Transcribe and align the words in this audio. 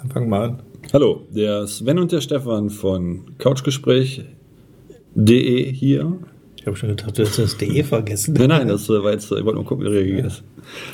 Dann 0.00 0.10
fangen 0.10 0.30
wir 0.30 0.40
an. 0.40 0.62
Hallo, 0.94 1.26
der 1.28 1.66
Sven 1.66 1.98
und 1.98 2.10
der 2.10 2.22
Stefan 2.22 2.70
von 2.70 3.36
Couchgespräch.de 3.36 5.72
hier. 5.72 6.16
Ich 6.56 6.66
habe 6.66 6.74
schon 6.74 6.88
gedacht, 6.88 7.18
du 7.18 7.22
hast 7.22 7.38
das 7.38 7.58
DE 7.58 7.84
vergessen. 7.84 8.34
Nein, 8.38 8.48
nein, 8.48 8.68
das 8.68 8.88
war 8.88 9.12
jetzt, 9.12 9.26
ich 9.26 9.44
wollte 9.44 9.56
nur 9.56 9.66
gucken, 9.66 9.84
wie 9.84 9.90
du 9.90 9.94
reagierst. 9.94 10.42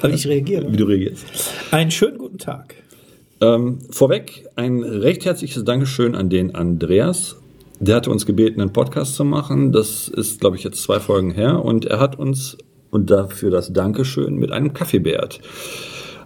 Aber 0.03 0.13
ich 0.13 0.27
reagiere. 0.27 0.73
Wie 0.73 0.77
du 0.77 0.87
reagierst. 0.87 1.25
Einen 1.71 1.93
schönen 1.93 2.19
guten 2.19 2.39
Tag. 2.39 2.75
Ähm, 3.41 3.79
vorweg 3.91 4.49
ein 4.57 4.83
recht 4.83 5.25
herzliches 5.25 5.63
Dankeschön 5.63 6.17
an 6.17 6.29
den 6.29 6.57
Andreas. 6.57 7.37
Der 7.79 7.95
hatte 7.97 8.11
uns 8.11 8.27
gebeten, 8.27 8.61
einen 8.61 8.73
Podcast 8.73 9.15
zu 9.15 9.25
machen. 9.25 9.71
Das 9.71 10.09
ist, 10.09 10.41
glaube 10.41 10.57
ich, 10.57 10.65
jetzt 10.65 10.83
zwei 10.83 10.99
Folgen 10.99 11.31
her. 11.31 11.65
Und 11.65 11.85
er 11.85 12.01
hat 12.01 12.19
uns, 12.19 12.59
und 12.91 13.09
dafür 13.09 13.53
das 13.53 13.73
Dankeschön, 13.73 14.35
mit 14.35 14.51
einem 14.51 14.75
Kaffee 14.75 14.99
beehrt. 14.99 15.39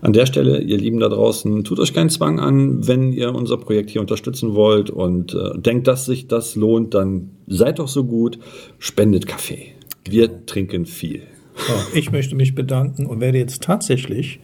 An 0.02 0.12
der 0.14 0.26
Stelle, 0.26 0.60
ihr 0.60 0.78
Lieben 0.78 0.98
da 0.98 1.08
draußen, 1.08 1.62
tut 1.64 1.78
euch 1.78 1.92
keinen 1.92 2.08
Zwang 2.08 2.40
an, 2.40 2.86
wenn 2.86 3.12
ihr 3.12 3.34
unser 3.34 3.58
Projekt 3.58 3.90
hier 3.90 4.00
unterstützen 4.00 4.54
wollt 4.54 4.88
und 4.88 5.34
äh, 5.34 5.58
denkt, 5.58 5.88
dass 5.88 6.06
sich 6.06 6.26
das 6.26 6.56
lohnt, 6.56 6.94
dann 6.94 7.30
seid 7.46 7.78
doch 7.78 7.88
so 7.88 8.04
gut, 8.04 8.38
spendet 8.78 9.26
Kaffee. 9.26 9.74
Wir 10.08 10.46
trinken 10.46 10.86
viel. 10.86 11.22
So, 11.54 11.98
ich 11.98 12.10
möchte 12.10 12.34
mich 12.34 12.54
bedanken 12.54 13.04
und 13.04 13.20
werde 13.20 13.38
jetzt 13.38 13.62
tatsächlich 13.62 14.40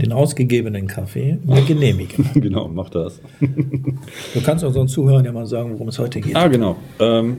den 0.00 0.12
ausgegebenen 0.12 0.86
Kaffee 0.86 1.38
mir 1.44 1.62
genehmigen. 1.62 2.30
genau, 2.34 2.68
mach 2.68 2.90
das. 2.90 3.20
Du 3.40 4.40
kannst 4.44 4.62
unseren 4.62 4.86
Zuhörern 4.86 5.24
ja 5.24 5.32
mal 5.32 5.46
sagen, 5.46 5.72
worum 5.72 5.88
es 5.88 5.98
heute 5.98 6.20
geht. 6.20 6.36
Ah, 6.36 6.46
genau. 6.46 6.76
Ähm, 7.00 7.38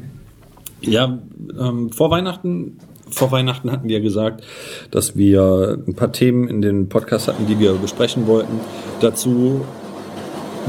ja, 0.82 1.22
ähm, 1.58 1.92
vor 1.92 2.10
Weihnachten 2.12 2.78
vor 3.12 3.32
Weihnachten 3.32 3.72
hatten 3.72 3.88
wir 3.88 4.02
gesagt, 4.02 4.44
dass 4.90 5.16
wir 5.16 5.78
ein 5.88 5.96
paar 5.96 6.12
Themen 6.12 6.48
in 6.48 6.62
den 6.62 6.90
Podcast 6.90 7.28
hatten, 7.28 7.48
die 7.48 7.60
wir 7.60 7.74
besprechen 7.74 8.28
wollten. 8.28 8.60
Dazu 9.00 9.62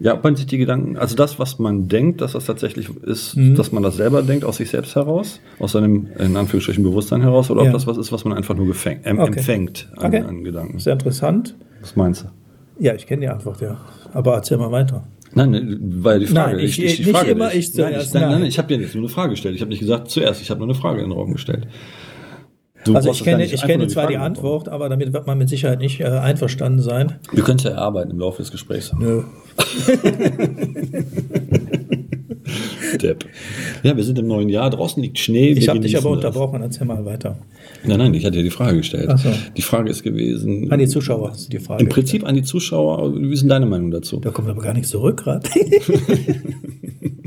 Ja, 0.00 0.14
ob 0.14 0.24
man 0.24 0.34
sich 0.34 0.46
die 0.46 0.58
Gedanken, 0.58 0.96
also 0.96 1.14
das, 1.14 1.38
was 1.38 1.60
man 1.60 1.86
denkt, 1.86 2.20
dass 2.20 2.32
das 2.32 2.46
tatsächlich 2.46 2.88
ist, 3.04 3.36
mhm. 3.36 3.54
dass 3.54 3.70
man 3.70 3.82
das 3.84 3.96
selber 3.96 4.22
denkt, 4.22 4.44
aus 4.44 4.56
sich 4.56 4.70
selbst 4.70 4.96
heraus, 4.96 5.40
aus 5.60 5.72
seinem, 5.72 6.08
in 6.18 6.36
Anführungsstrichen, 6.36 6.82
Bewusstsein 6.82 7.22
heraus, 7.22 7.50
oder 7.50 7.62
ja. 7.62 7.68
ob 7.68 7.74
das 7.74 7.86
was 7.86 7.96
ist, 7.96 8.10
was 8.10 8.24
man 8.24 8.36
einfach 8.36 8.56
nur 8.56 8.66
gefäng, 8.66 9.00
ähm, 9.04 9.20
okay. 9.20 9.38
empfängt 9.38 9.88
an, 9.96 10.06
okay. 10.06 10.20
an 10.22 10.42
Gedanken. 10.42 10.80
Sehr 10.80 10.94
interessant. 10.94 11.54
Was 11.80 11.94
meinst 11.94 12.24
du? 12.24 12.28
Ja, 12.82 12.94
ich 12.94 13.06
kenne 13.06 13.20
die 13.20 13.28
Antwort, 13.28 13.60
ja. 13.60 13.80
Aber 14.12 14.34
erzähl 14.34 14.58
mal 14.58 14.72
weiter. 14.72 15.04
Nein, 15.34 15.78
weil 15.80 16.20
die 16.20 16.26
Frage. 16.26 16.56
Nein, 16.56 16.64
ich, 16.64 16.82
ich, 16.82 17.00
ich, 17.00 17.06
nicht 17.06 17.22
immer 17.24 17.52
ich 17.52 17.72
zuerst. 17.72 17.92
Nein, 17.92 18.00
ich, 18.00 18.12
nein, 18.12 18.22
nein, 18.22 18.40
nein, 18.40 18.48
ich 18.48 18.58
habe 18.58 18.68
dir 18.68 18.80
jetzt 18.80 18.94
nur 18.94 19.04
eine 19.04 19.12
Frage 19.12 19.30
gestellt. 19.30 19.54
Ich 19.54 19.60
habe 19.60 19.70
nicht 19.70 19.80
gesagt 19.80 20.10
zuerst, 20.10 20.40
ich 20.40 20.50
habe 20.50 20.60
nur 20.60 20.68
eine 20.68 20.76
Frage 20.76 21.00
in 21.00 21.08
den 21.08 21.12
Raum 21.12 21.32
gestellt. 21.32 21.66
Du 22.84 22.94
also 22.94 23.10
ich 23.10 23.24
kenne, 23.24 23.44
ich 23.44 23.62
kenne 23.62 23.86
zwar 23.88 24.06
die, 24.06 24.12
die 24.12 24.18
Antwort, 24.18 24.68
aber 24.68 24.90
damit 24.90 25.12
wird 25.12 25.26
man 25.26 25.38
mit 25.38 25.48
Sicherheit 25.48 25.78
nicht 25.78 26.00
äh, 26.00 26.04
einverstanden 26.04 26.82
sein. 26.82 27.18
Wir 27.32 27.42
können 27.42 27.58
es 27.58 27.64
ja 27.64 27.70
erarbeiten 27.70 28.10
im 28.10 28.18
Laufe 28.18 28.42
des 28.42 28.50
Gesprächs. 28.50 28.92
Nö. 28.98 29.22
Depp. 32.98 33.26
Ja, 33.82 33.96
wir 33.96 34.04
sind 34.04 34.18
im 34.18 34.26
neuen 34.26 34.48
Jahr, 34.48 34.70
draußen 34.70 35.02
liegt 35.02 35.18
Schnee. 35.18 35.52
Ich 35.52 35.68
habe 35.68 35.80
dich 35.80 35.96
aber 35.96 36.10
unterbrochen, 36.10 36.62
erzähl 36.62 36.86
mal 36.86 37.04
weiter. 37.04 37.38
Nein, 37.84 37.98
nein, 37.98 38.14
ich 38.14 38.24
hatte 38.24 38.38
dir 38.38 38.42
die 38.42 38.50
Frage 38.50 38.78
gestellt. 38.78 39.10
So. 39.18 39.30
Die 39.56 39.62
Frage 39.62 39.90
ist 39.90 40.02
gewesen. 40.02 40.70
An 40.70 40.78
die 40.78 40.88
Zuschauer 40.88 41.30
hast 41.30 41.46
du 41.46 41.50
die 41.50 41.58
Frage. 41.58 41.82
Im 41.82 41.88
Prinzip 41.88 42.20
gestellt. 42.20 42.28
an 42.28 42.34
die 42.36 42.42
Zuschauer. 42.42 43.14
Wie 43.14 43.32
ist 43.32 43.42
denn 43.42 43.48
deine 43.48 43.66
Meinung 43.66 43.90
dazu? 43.90 44.18
Da 44.20 44.30
kommt 44.30 44.48
aber 44.48 44.62
gar 44.62 44.74
nichts 44.74 44.90
zurück 44.90 45.18
gerade. 45.18 45.48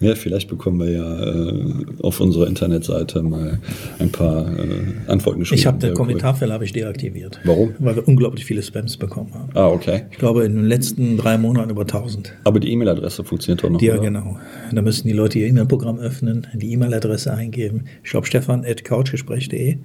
Ja, 0.00 0.14
vielleicht 0.14 0.48
bekommen 0.48 0.80
wir 0.80 0.90
ja 0.90 1.24
äh, 1.24 1.86
auf 2.02 2.20
unserer 2.20 2.46
Internetseite 2.46 3.22
mal 3.22 3.60
ein 3.98 4.10
paar 4.10 4.46
äh, 4.48 5.10
Antworten 5.10 5.40
geschrieben. 5.40 5.58
Ich 5.58 5.66
habe 5.66 5.78
den 5.78 5.94
Kommentarfälle 5.94 6.52
habe 6.52 6.64
ich 6.64 6.72
deaktiviert. 6.72 7.40
Warum? 7.44 7.74
Weil 7.78 7.96
wir 7.96 8.08
unglaublich 8.08 8.44
viele 8.44 8.62
Spams 8.62 8.96
bekommen 8.96 9.34
haben. 9.34 9.50
Ah, 9.54 9.68
okay. 9.68 10.04
Ich 10.10 10.18
glaube 10.18 10.44
in 10.44 10.54
den 10.54 10.64
letzten 10.66 11.16
drei 11.16 11.38
Monaten 11.38 11.70
über 11.70 11.82
1000. 11.82 12.34
Aber 12.44 12.60
die 12.60 12.72
E-Mail-Adresse 12.72 13.24
funktioniert 13.24 13.62
doch 13.62 13.70
noch. 13.70 13.80
Ja, 13.80 13.94
oder? 13.94 14.02
genau. 14.02 14.38
Da 14.72 14.82
müssen 14.82 15.06
die 15.08 15.14
Leute 15.14 15.38
ihr 15.38 15.46
E-Mail-Programm 15.46 15.98
öffnen, 15.98 16.46
die 16.54 16.72
E-Mail-Adresse 16.72 17.32
eingeben. 17.32 17.84
Ich 18.02 18.10
glaube 18.10 18.26
Stefan 18.26 18.64
at 18.64 18.84
couchgespräch.de 18.84 19.78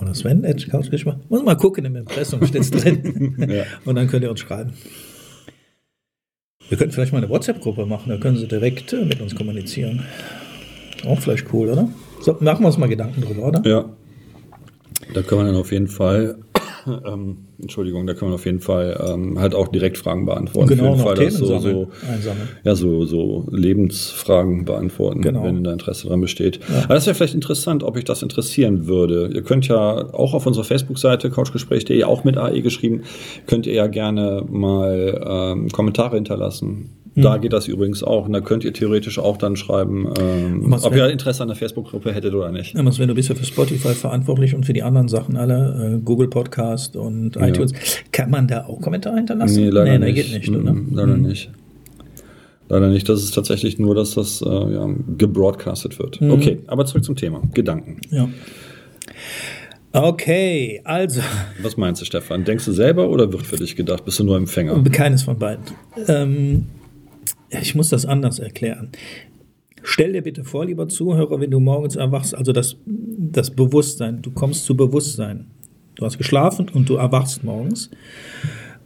oder 0.00 0.14
Sven 0.14 0.44
at 0.44 0.68
couchgespräch. 0.70 1.14
Muss 1.28 1.42
mal 1.42 1.56
gucken 1.56 1.84
im 1.84 1.96
Impressum 1.96 2.44
steht 2.46 2.62
es 2.62 2.70
drin. 2.70 3.36
ja. 3.48 3.64
Und 3.84 3.96
dann 3.96 4.08
könnt 4.08 4.24
ihr 4.24 4.30
uns 4.30 4.40
schreiben. 4.40 4.72
Wir 6.70 6.78
könnten 6.78 6.94
vielleicht 6.94 7.12
mal 7.12 7.18
eine 7.18 7.28
WhatsApp-Gruppe 7.28 7.84
machen, 7.84 8.10
da 8.10 8.16
können 8.16 8.36
Sie 8.36 8.46
direkt 8.46 8.92
äh, 8.92 9.04
mit 9.04 9.20
uns 9.20 9.34
kommunizieren. 9.34 10.04
Auch 11.04 11.18
vielleicht 11.18 11.52
cool, 11.52 11.68
oder? 11.68 11.88
So, 12.20 12.36
machen 12.38 12.62
wir 12.62 12.68
uns 12.68 12.78
mal 12.78 12.88
Gedanken 12.88 13.22
drüber, 13.22 13.48
oder? 13.48 13.62
Ja. 13.68 13.84
Da 15.12 15.22
können 15.22 15.40
wir 15.40 15.46
dann 15.46 15.56
auf 15.56 15.72
jeden 15.72 15.88
Fall 15.88 16.38
ähm, 17.06 17.38
Entschuldigung, 17.60 18.06
da 18.06 18.14
können 18.14 18.30
wir 18.30 18.36
auf 18.36 18.46
jeden 18.46 18.60
Fall 18.60 18.98
ähm, 19.06 19.38
halt 19.38 19.54
auch 19.54 19.68
direkt 19.68 19.98
Fragen 19.98 20.26
beantworten. 20.26 20.68
Genau, 20.68 20.96
Für 20.96 21.14
den 21.14 21.30
Fall, 21.30 21.30
so, 21.30 21.58
so, 21.58 21.90
ja, 22.64 22.74
so, 22.74 23.04
so 23.04 23.46
Lebensfragen 23.50 24.64
beantworten, 24.64 25.22
genau. 25.22 25.44
wenn 25.44 25.64
da 25.64 25.72
Interesse 25.72 26.08
dran 26.08 26.20
besteht. 26.20 26.60
Ja. 26.68 26.84
Aber 26.84 26.94
das 26.94 27.06
wäre 27.06 27.14
vielleicht 27.14 27.34
interessant, 27.34 27.82
ob 27.82 27.96
euch 27.96 28.04
das 28.04 28.22
interessieren 28.22 28.86
würde. 28.86 29.30
Ihr 29.32 29.42
könnt 29.42 29.68
ja 29.68 30.12
auch 30.14 30.34
auf 30.34 30.46
unserer 30.46 30.64
Facebook-Seite 30.64 31.30
couchgespräch.de, 31.30 32.04
auch 32.04 32.24
mit 32.24 32.36
AE 32.36 32.62
geschrieben, 32.62 33.02
könnt 33.46 33.66
ihr 33.66 33.74
ja 33.74 33.86
gerne 33.86 34.44
mal 34.48 35.20
ähm, 35.26 35.68
Kommentare 35.68 36.16
hinterlassen. 36.16 36.99
Da 37.16 37.36
mhm. 37.36 37.40
geht 37.40 37.52
das 37.52 37.66
übrigens 37.66 38.02
auch. 38.02 38.26
Und 38.26 38.32
da 38.32 38.40
könnt 38.40 38.64
ihr 38.64 38.72
theoretisch 38.72 39.18
auch 39.18 39.36
dann 39.36 39.56
schreiben, 39.56 40.12
ähm, 40.20 40.72
ob 40.72 40.94
ihr 40.94 41.08
Interesse 41.08 41.42
an 41.42 41.48
der 41.48 41.56
Facebook-Gruppe 41.56 42.12
hättet 42.12 42.34
oder 42.34 42.52
nicht. 42.52 42.74
Ja, 42.74 42.92
Sven, 42.92 43.08
du 43.08 43.14
bist 43.14 43.28
ja 43.28 43.34
für 43.34 43.44
Spotify 43.44 43.94
verantwortlich 43.94 44.54
und 44.54 44.64
für 44.64 44.72
die 44.72 44.82
anderen 44.82 45.08
Sachen 45.08 45.36
alle, 45.36 45.96
äh, 45.96 46.00
Google 46.00 46.28
Podcast 46.28 46.96
und 46.96 47.36
ja. 47.36 47.48
iTunes. 47.48 47.72
Kann 48.12 48.30
man 48.30 48.46
da 48.46 48.64
auch 48.66 48.80
Kommentare 48.80 49.16
hinterlassen? 49.16 49.56
Nee, 49.56 49.70
leider 49.70 49.98
nee, 49.98 50.12
nicht. 50.12 50.30
geht 50.30 50.32
nicht, 50.32 50.48
oder? 50.50 50.76
Leider 50.90 51.16
mhm. 51.16 51.22
nicht. 51.22 51.50
Leider 52.68 52.88
nicht. 52.88 53.08
Das 53.08 53.22
ist 53.24 53.34
tatsächlich 53.34 53.80
nur, 53.80 53.96
dass 53.96 54.14
das 54.14 54.42
äh, 54.42 54.48
ja, 54.48 54.88
gebroadcastet 55.18 55.98
wird. 55.98 56.20
Mhm. 56.20 56.30
Okay, 56.30 56.60
aber 56.68 56.86
zurück 56.86 57.04
zum 57.04 57.16
Thema. 57.16 57.42
Gedanken. 57.52 57.96
Ja. 58.10 58.28
Okay, 59.92 60.80
also. 60.84 61.20
Was 61.62 61.76
meinst 61.76 62.00
du, 62.00 62.04
Stefan? 62.04 62.44
Denkst 62.44 62.64
du 62.64 62.72
selber 62.72 63.08
oder 63.08 63.32
wird 63.32 63.44
für 63.44 63.56
dich 63.56 63.74
gedacht? 63.74 64.04
Bist 64.04 64.20
du 64.20 64.24
nur 64.24 64.36
Empfänger? 64.36 64.80
Keines 64.84 65.24
von 65.24 65.36
beiden. 65.36 65.64
Ähm, 66.06 66.66
ich 67.50 67.74
muss 67.74 67.88
das 67.88 68.06
anders 68.06 68.38
erklären. 68.38 68.90
Stell 69.82 70.12
dir 70.12 70.22
bitte 70.22 70.44
vor, 70.44 70.66
lieber 70.66 70.88
Zuhörer, 70.88 71.40
wenn 71.40 71.50
du 71.50 71.60
morgens 71.60 71.96
erwachst, 71.96 72.34
also 72.34 72.52
das, 72.52 72.76
das 72.86 73.50
Bewusstsein, 73.50 74.20
du 74.22 74.30
kommst 74.30 74.64
zu 74.64 74.76
Bewusstsein. 74.76 75.46
Du 75.94 76.04
hast 76.04 76.18
geschlafen 76.18 76.68
und 76.68 76.88
du 76.88 76.96
erwachst 76.96 77.44
morgens. 77.44 77.90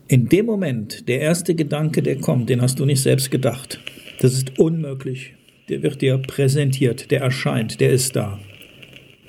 In 0.09 0.29
dem 0.29 0.47
Moment, 0.47 1.09
der 1.09 1.21
erste 1.21 1.55
Gedanke, 1.55 2.03
der 2.03 2.19
kommt, 2.19 2.49
den 2.49 2.61
hast 2.61 2.79
du 2.79 2.85
nicht 2.85 3.03
selbst 3.03 3.31
gedacht. 3.31 3.81
Das 4.21 4.35
ist 4.35 4.59
unmöglich. 4.59 5.35
Der 5.69 5.83
wird 5.83 6.03
dir 6.03 6.19
präsentiert, 6.19 7.11
der 7.11 7.23
erscheint, 7.23 7.81
der 7.81 7.91
ist 7.91 8.15
da. 8.15 8.39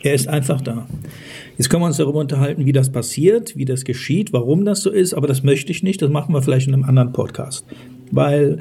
Er 0.03 0.13
ist 0.13 0.27
einfach 0.27 0.61
da. 0.61 0.87
Jetzt 1.57 1.69
können 1.69 1.81
wir 1.81 1.87
uns 1.87 1.97
darüber 1.97 2.19
unterhalten, 2.19 2.65
wie 2.65 2.73
das 2.73 2.91
passiert, 2.91 3.55
wie 3.57 3.65
das 3.65 3.85
geschieht, 3.85 4.33
warum 4.33 4.65
das 4.65 4.81
so 4.81 4.91
ist, 4.91 5.13
aber 5.13 5.27
das 5.27 5.41
möchte 5.41 5.71
ich 5.71 5.81
nicht. 5.81 6.01
Das 6.01 6.11
machen 6.11 6.33
wir 6.33 6.41
vielleicht 6.41 6.67
in 6.67 6.73
einem 6.73 6.83
anderen 6.83 7.11
Podcast. 7.11 7.65
Weil 8.11 8.59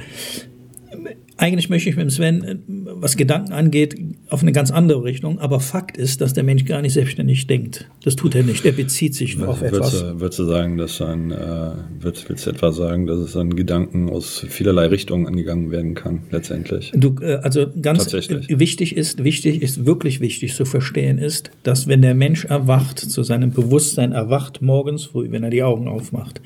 eigentlich 1.37 1.69
möchte 1.69 1.91
ich 1.91 1.97
mit 1.97 2.05
dem 2.05 2.11
Sven, 2.11 2.45
äh, 2.45 2.57
was 2.69 3.17
Gedanken 3.17 3.53
angeht, 3.53 3.97
auf 4.29 4.43
eine 4.43 4.53
ganz 4.53 4.71
andere 4.71 5.03
Richtung. 5.03 5.39
Aber 5.39 5.61
Fakt 5.61 5.97
ist, 5.97 6.21
dass 6.21 6.33
der 6.33 6.45
Mensch 6.45 6.65
gar 6.65 6.81
nicht 6.81 6.93
selbstständig 6.93 7.47
denkt. 7.47 7.89
Das 8.05 8.17
tut 8.17 8.35
er 8.35 8.45
nicht. 8.45 8.65
Er 8.65 8.73
bezieht 8.73 9.15
sich 9.15 9.37
nur 9.37 9.49
auf 9.49 9.63
etwas. 9.63 10.01
Du, 10.01 10.21
würdest 10.21 10.39
du 10.39 10.45
sagen, 10.45 10.77
dass 10.79 11.01
ein, 11.01 11.33
äh, 11.33 11.71
würdest, 11.99 12.29
willst 12.29 12.47
du 12.47 12.51
etwa 12.51 12.73
sagen, 12.73 13.07
dass 13.07 13.19
es 13.19 13.37
an 13.37 13.57
Gedanken 13.57 14.11
aus 14.11 14.47
vielerlei 14.49 14.87
Richtungen 14.87 15.27
angegangen 15.27 15.71
werden 15.71 15.95
kann, 15.95 16.21
letztendlich? 16.31 16.93
Du, 16.95 17.17
äh, 17.21 17.37
also 17.43 17.67
ganz 17.81 18.13
wichtig 18.13 18.97
ist, 18.97 19.25
wichtig 19.25 19.63
ist, 19.63 19.87
wirklich 19.87 20.21
wichtig 20.21 20.55
zu 20.55 20.65
verstehen 20.65 21.19
ist, 21.19 21.51
dass 21.65 21.89
wenn 21.89 22.03
der 22.03 22.15
Mensch 22.15 22.45
erwacht, 22.45 22.99
zu 22.99 23.23
seinem 23.23 23.51
Bewusstsein 23.51 24.13
erwacht 24.13 24.63
morgens 24.63 25.05
früh, 25.05 25.31
wenn 25.31 25.43
er 25.43 25.51
die 25.51 25.63
Augen 25.63 25.89
aufmacht, 25.89 26.41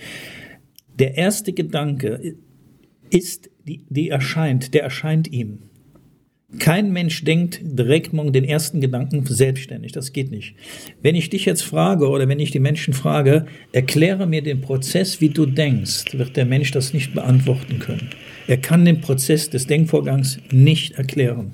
der 0.98 1.16
erste 1.16 1.52
Gedanke 1.52 2.34
ist, 3.10 3.50
die, 3.66 3.84
die 3.88 4.08
erscheint, 4.08 4.74
der 4.74 4.82
erscheint 4.82 5.30
ihm. 5.30 5.58
Kein 6.58 6.92
Mensch 6.92 7.24
denkt 7.24 7.60
direkt 7.62 8.14
morgen 8.14 8.32
den 8.32 8.44
ersten 8.44 8.80
Gedanken 8.80 9.26
selbstständig. 9.26 9.92
Das 9.92 10.14
geht 10.14 10.30
nicht. 10.30 10.54
Wenn 11.02 11.14
ich 11.14 11.28
dich 11.28 11.44
jetzt 11.44 11.60
frage 11.60 12.08
oder 12.08 12.26
wenn 12.26 12.40
ich 12.40 12.50
die 12.50 12.58
Menschen 12.58 12.94
frage, 12.94 13.44
erkläre 13.72 14.26
mir 14.26 14.42
den 14.42 14.62
Prozess, 14.62 15.20
wie 15.20 15.28
du 15.28 15.44
denkst, 15.44 16.16
wird 16.16 16.38
der 16.38 16.46
Mensch 16.46 16.70
das 16.70 16.94
nicht 16.94 17.12
beantworten 17.12 17.80
können. 17.80 18.08
Er 18.46 18.56
kann 18.56 18.86
den 18.86 19.02
Prozess 19.02 19.50
des 19.50 19.66
Denkvorgangs 19.66 20.38
nicht 20.50 20.92
erklären. 20.92 21.52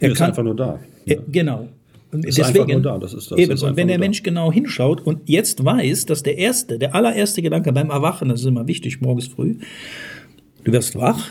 Er, 0.00 0.08
er 0.08 0.12
ist 0.12 0.18
kann, 0.18 0.30
einfach 0.30 0.42
nur 0.42 0.56
da. 0.56 0.80
Er, 1.06 1.18
genau. 1.28 1.68
Und 2.10 2.26
ist 2.26 2.38
deswegen, 2.38 2.64
einfach 2.64 2.72
nur 2.72 2.82
da, 2.82 2.98
das 2.98 3.14
ist 3.14 3.30
das. 3.30 3.38
Eben. 3.38 3.52
Ist 3.52 3.62
und 3.62 3.76
wenn 3.76 3.86
der 3.86 3.98
Mensch 4.00 4.24
genau 4.24 4.50
hinschaut 4.52 5.00
und 5.00 5.28
jetzt 5.28 5.64
weiß, 5.64 6.06
dass 6.06 6.24
der 6.24 6.38
erste, 6.38 6.78
der 6.78 6.96
allererste 6.96 7.40
Gedanke 7.40 7.72
beim 7.72 7.90
Erwachen, 7.90 8.28
das 8.28 8.40
ist 8.40 8.46
immer 8.46 8.66
wichtig, 8.66 9.00
morgens 9.00 9.28
früh, 9.28 9.58
Du 10.64 10.72
wirst 10.72 10.96
wach 10.96 11.28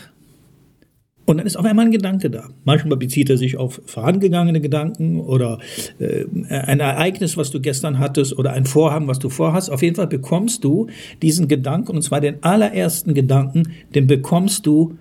und 1.24 1.38
dann 1.38 1.46
ist 1.46 1.56
auf 1.56 1.64
einmal 1.64 1.86
ein 1.86 1.92
Gedanke 1.92 2.30
da. 2.30 2.48
Manchmal 2.64 2.98
bezieht 2.98 3.30
er 3.30 3.38
sich 3.38 3.56
auf 3.56 3.80
vorangegangene 3.86 4.60
Gedanken 4.60 5.20
oder 5.20 5.58
äh, 5.98 6.24
ein 6.48 6.80
Ereignis, 6.80 7.36
was 7.36 7.50
du 7.50 7.60
gestern 7.60 7.98
hattest 7.98 8.36
oder 8.36 8.52
ein 8.52 8.66
Vorhaben, 8.66 9.06
was 9.06 9.18
du 9.18 9.28
vorhast. 9.28 9.70
Auf 9.70 9.82
jeden 9.82 9.94
Fall 9.94 10.08
bekommst 10.08 10.64
du 10.64 10.88
diesen 11.22 11.46
Gedanken, 11.46 11.92
und 11.92 12.02
zwar 12.02 12.20
den 12.20 12.42
allerersten 12.42 13.14
Gedanken, 13.14 13.72
den 13.94 14.06
bekommst 14.06 14.66
du 14.66 14.96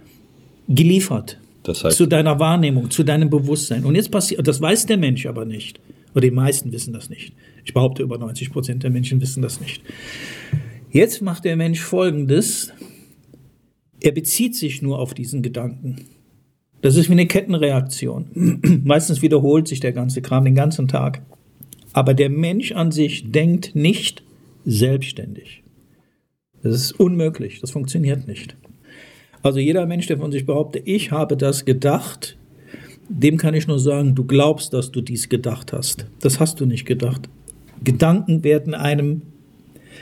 geliefert. 0.69 1.39
Das 1.63 1.83
heißt, 1.83 1.97
zu 1.97 2.05
deiner 2.05 2.39
Wahrnehmung, 2.39 2.89
zu 2.91 3.03
deinem 3.03 3.29
Bewusstsein. 3.29 3.83
Und 3.83 3.95
jetzt 3.95 4.11
passiert, 4.11 4.47
das 4.47 4.61
weiß 4.61 4.85
der 4.85 4.97
Mensch 4.97 5.25
aber 5.25 5.45
nicht. 5.45 5.79
Oder 6.13 6.21
die 6.21 6.31
meisten 6.31 6.71
wissen 6.71 6.93
das 6.93 7.09
nicht. 7.09 7.33
Ich 7.65 7.73
behaupte, 7.73 8.03
über 8.03 8.17
90 8.17 8.51
Prozent 8.51 8.83
der 8.83 8.89
Menschen 8.89 9.21
wissen 9.21 9.41
das 9.41 9.59
nicht. 9.59 9.81
Jetzt 10.91 11.21
macht 11.21 11.45
der 11.45 11.55
Mensch 11.55 11.79
Folgendes. 11.79 12.73
Er 14.01 14.11
bezieht 14.11 14.55
sich 14.55 14.81
nur 14.81 14.99
auf 14.99 15.13
diesen 15.13 15.41
Gedanken. 15.41 15.97
Das 16.81 16.95
ist 16.95 17.09
wie 17.09 17.13
eine 17.13 17.27
Kettenreaktion. 17.27 18.81
Meistens 18.83 19.21
wiederholt 19.21 19.67
sich 19.67 19.79
der 19.79 19.93
ganze 19.93 20.21
Kram 20.21 20.45
den 20.45 20.55
ganzen 20.55 20.87
Tag. 20.87 21.21
Aber 21.93 22.13
der 22.13 22.29
Mensch 22.29 22.71
an 22.71 22.91
sich 22.91 23.31
denkt 23.31 23.75
nicht 23.75 24.23
selbstständig. 24.65 25.63
Das 26.63 26.73
ist 26.73 26.91
unmöglich. 26.93 27.59
Das 27.61 27.71
funktioniert 27.71 28.27
nicht. 28.27 28.55
Also 29.43 29.59
jeder 29.59 29.85
Mensch, 29.85 30.07
der 30.07 30.17
von 30.17 30.31
sich 30.31 30.45
behauptet, 30.45 30.83
ich 30.85 31.11
habe 31.11 31.37
das 31.37 31.65
gedacht, 31.65 32.37
dem 33.09 33.37
kann 33.37 33.53
ich 33.53 33.67
nur 33.67 33.79
sagen, 33.79 34.15
du 34.15 34.23
glaubst, 34.23 34.73
dass 34.73 34.91
du 34.91 35.01
dies 35.01 35.29
gedacht 35.29 35.73
hast. 35.73 36.07
Das 36.21 36.39
hast 36.39 36.59
du 36.59 36.65
nicht 36.65 36.85
gedacht. 36.85 37.29
Gedanken 37.83 38.43
werden 38.43 38.73
einem 38.73 39.23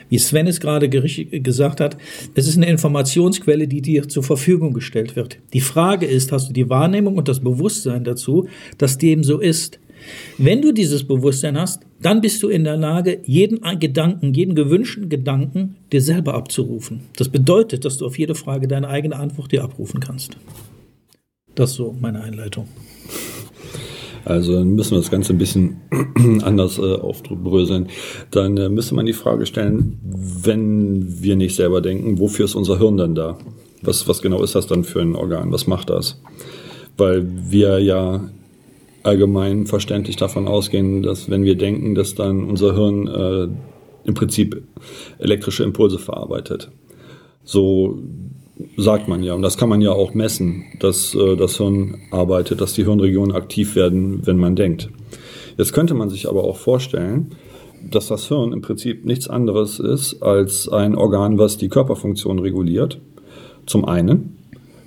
wie 0.09 0.17
Sven 0.17 0.47
es 0.47 0.59
gerade 0.59 0.89
gesagt 0.89 1.79
hat, 1.79 1.97
es 2.35 2.47
ist 2.47 2.57
eine 2.57 2.69
Informationsquelle, 2.69 3.67
die 3.67 3.81
dir 3.81 4.09
zur 4.09 4.23
Verfügung 4.23 4.73
gestellt 4.73 5.15
wird. 5.15 5.37
Die 5.53 5.61
Frage 5.61 6.05
ist, 6.05 6.31
hast 6.31 6.49
du 6.49 6.53
die 6.53 6.69
Wahrnehmung 6.69 7.17
und 7.17 7.27
das 7.27 7.39
Bewusstsein 7.39 8.03
dazu, 8.03 8.47
dass 8.77 8.97
dem 8.97 9.23
so 9.23 9.39
ist? 9.39 9.79
Wenn 10.37 10.61
du 10.61 10.71
dieses 10.71 11.03
Bewusstsein 11.05 11.57
hast, 11.57 11.83
dann 12.01 12.21
bist 12.21 12.41
du 12.41 12.49
in 12.49 12.63
der 12.63 12.77
Lage, 12.77 13.19
jeden 13.25 13.59
Gedanken, 13.79 14.33
jeden 14.33 14.55
gewünschten 14.55 15.09
Gedanken 15.09 15.75
dir 15.91 16.01
selber 16.01 16.35
abzurufen. 16.35 17.01
Das 17.17 17.29
bedeutet, 17.29 17.85
dass 17.85 17.97
du 17.97 18.05
auf 18.05 18.17
jede 18.17 18.35
Frage 18.35 18.67
deine 18.67 18.87
eigene 18.87 19.17
Antwort 19.17 19.51
dir 19.51 19.63
abrufen 19.63 19.99
kannst. 19.99 20.37
Das 21.55 21.71
ist 21.71 21.75
so 21.75 21.95
meine 21.99 22.21
Einleitung. 22.21 22.67
Also 24.29 24.53
dann 24.53 24.75
müssen 24.75 24.91
wir 24.91 24.99
das 24.99 25.09
Ganze 25.09 25.33
ein 25.33 25.39
bisschen 25.39 25.81
anders 26.43 26.77
äh, 26.77 26.95
aufbröseln. 26.95 27.87
Dann 28.29 28.57
äh, 28.57 28.69
müsste 28.69 28.93
man 28.93 29.07
die 29.07 29.13
Frage 29.13 29.47
stellen, 29.47 29.97
wenn 30.03 31.23
wir 31.23 31.35
nicht 31.35 31.55
selber 31.55 31.81
denken, 31.81 32.19
wofür 32.19 32.45
ist 32.45 32.53
unser 32.53 32.77
Hirn 32.77 32.97
denn 32.97 33.15
da? 33.15 33.39
Was, 33.81 34.07
was 34.07 34.21
genau 34.21 34.43
ist 34.43 34.53
das 34.53 34.67
dann 34.67 34.83
für 34.83 35.01
ein 35.01 35.15
Organ? 35.15 35.51
Was 35.51 35.65
macht 35.65 35.89
das? 35.89 36.21
Weil 36.95 37.25
wir 37.49 37.79
ja 37.79 38.29
allgemein 39.01 39.65
verständlich 39.65 40.15
davon 40.15 40.47
ausgehen, 40.47 41.01
dass 41.01 41.31
wenn 41.31 41.43
wir 41.43 41.55
denken, 41.55 41.95
dass 41.95 42.13
dann 42.13 42.43
unser 42.43 42.75
Hirn 42.75 43.07
äh, 43.07 43.47
im 44.07 44.13
Prinzip 44.13 44.61
elektrische 45.17 45.63
Impulse 45.63 45.97
verarbeitet. 45.97 46.69
So 47.43 47.97
sagt 48.77 49.07
man 49.07 49.23
ja. 49.23 49.33
Und 49.33 49.41
das 49.41 49.57
kann 49.57 49.69
man 49.69 49.81
ja 49.81 49.91
auch 49.91 50.13
messen, 50.13 50.65
dass 50.79 51.15
äh, 51.15 51.35
das 51.35 51.57
Hirn 51.57 51.97
arbeitet, 52.11 52.61
dass 52.61 52.73
die 52.73 52.83
Hirnregionen 52.83 53.35
aktiv 53.35 53.75
werden, 53.75 54.25
wenn 54.25 54.37
man 54.37 54.55
denkt. 54.55 54.89
Jetzt 55.57 55.73
könnte 55.73 55.93
man 55.93 56.09
sich 56.09 56.27
aber 56.27 56.43
auch 56.43 56.57
vorstellen, 56.57 57.35
dass 57.89 58.07
das 58.07 58.27
Hirn 58.27 58.51
im 58.53 58.61
Prinzip 58.61 59.05
nichts 59.05 59.29
anderes 59.29 59.79
ist 59.79 60.21
als 60.21 60.67
ein 60.69 60.95
Organ, 60.95 61.37
was 61.37 61.57
die 61.57 61.69
Körperfunktion 61.69 62.39
reguliert. 62.39 62.99
Zum 63.65 63.85
einen. 63.85 64.37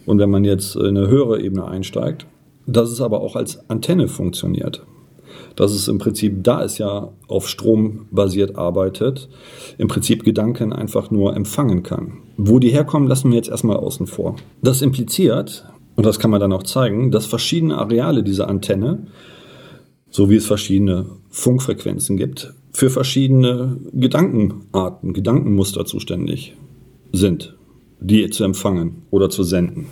Und 0.04 0.18
wenn 0.18 0.30
man 0.30 0.44
jetzt 0.44 0.76
in 0.76 0.96
eine 0.96 1.08
höhere 1.08 1.40
Ebene 1.40 1.66
einsteigt, 1.66 2.26
dass 2.66 2.90
es 2.90 3.00
aber 3.00 3.20
auch 3.20 3.36
als 3.36 3.68
Antenne 3.70 4.08
funktioniert 4.08 4.84
dass 5.56 5.72
es 5.72 5.88
im 5.88 5.98
Prinzip, 5.98 6.42
da 6.44 6.62
es 6.62 6.78
ja 6.78 7.12
auf 7.28 7.48
Strom 7.48 8.06
basiert 8.10 8.56
arbeitet, 8.56 9.28
im 9.78 9.88
Prinzip 9.88 10.24
Gedanken 10.24 10.72
einfach 10.72 11.10
nur 11.10 11.36
empfangen 11.36 11.82
kann. 11.82 12.18
Wo 12.36 12.58
die 12.58 12.70
herkommen, 12.70 13.08
lassen 13.08 13.30
wir 13.30 13.36
jetzt 13.36 13.50
erstmal 13.50 13.76
außen 13.76 14.06
vor. 14.06 14.36
Das 14.62 14.82
impliziert, 14.82 15.66
und 15.96 16.06
das 16.06 16.18
kann 16.18 16.30
man 16.30 16.40
dann 16.40 16.52
auch 16.52 16.62
zeigen, 16.62 17.10
dass 17.10 17.26
verschiedene 17.26 17.78
Areale 17.78 18.22
dieser 18.22 18.48
Antenne, 18.48 19.06
so 20.10 20.30
wie 20.30 20.36
es 20.36 20.46
verschiedene 20.46 21.06
Funkfrequenzen 21.30 22.16
gibt, 22.16 22.52
für 22.72 22.90
verschiedene 22.90 23.78
Gedankenarten, 23.92 25.12
Gedankenmuster 25.12 25.84
zuständig 25.84 26.54
sind, 27.12 27.54
die 28.00 28.28
zu 28.30 28.44
empfangen 28.44 29.02
oder 29.10 29.28
zu 29.30 29.42
senden. 29.42 29.86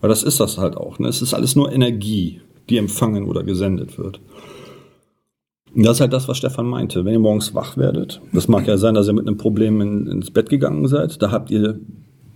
Weil 0.00 0.10
das 0.10 0.22
ist 0.22 0.38
das 0.38 0.58
halt 0.58 0.76
auch. 0.76 0.98
Ne? 0.98 1.08
Es 1.08 1.22
ist 1.22 1.32
alles 1.32 1.56
nur 1.56 1.72
Energie, 1.72 2.40
die 2.68 2.76
empfangen 2.76 3.24
oder 3.24 3.42
gesendet 3.42 3.98
wird. 3.98 4.20
Das 5.76 5.96
ist 5.96 6.00
halt 6.00 6.12
das, 6.12 6.28
was 6.28 6.38
Stefan 6.38 6.66
meinte. 6.66 7.04
Wenn 7.04 7.14
ihr 7.14 7.18
morgens 7.18 7.54
wach 7.54 7.76
werdet, 7.76 8.20
das 8.32 8.48
mag 8.48 8.66
ja 8.66 8.76
sein, 8.76 8.94
dass 8.94 9.08
ihr 9.08 9.12
mit 9.12 9.26
einem 9.26 9.36
Problem 9.36 9.80
in, 9.80 10.06
ins 10.06 10.30
Bett 10.30 10.48
gegangen 10.48 10.86
seid, 10.86 11.20
da 11.20 11.30
habt 11.32 11.50
ihr 11.50 11.80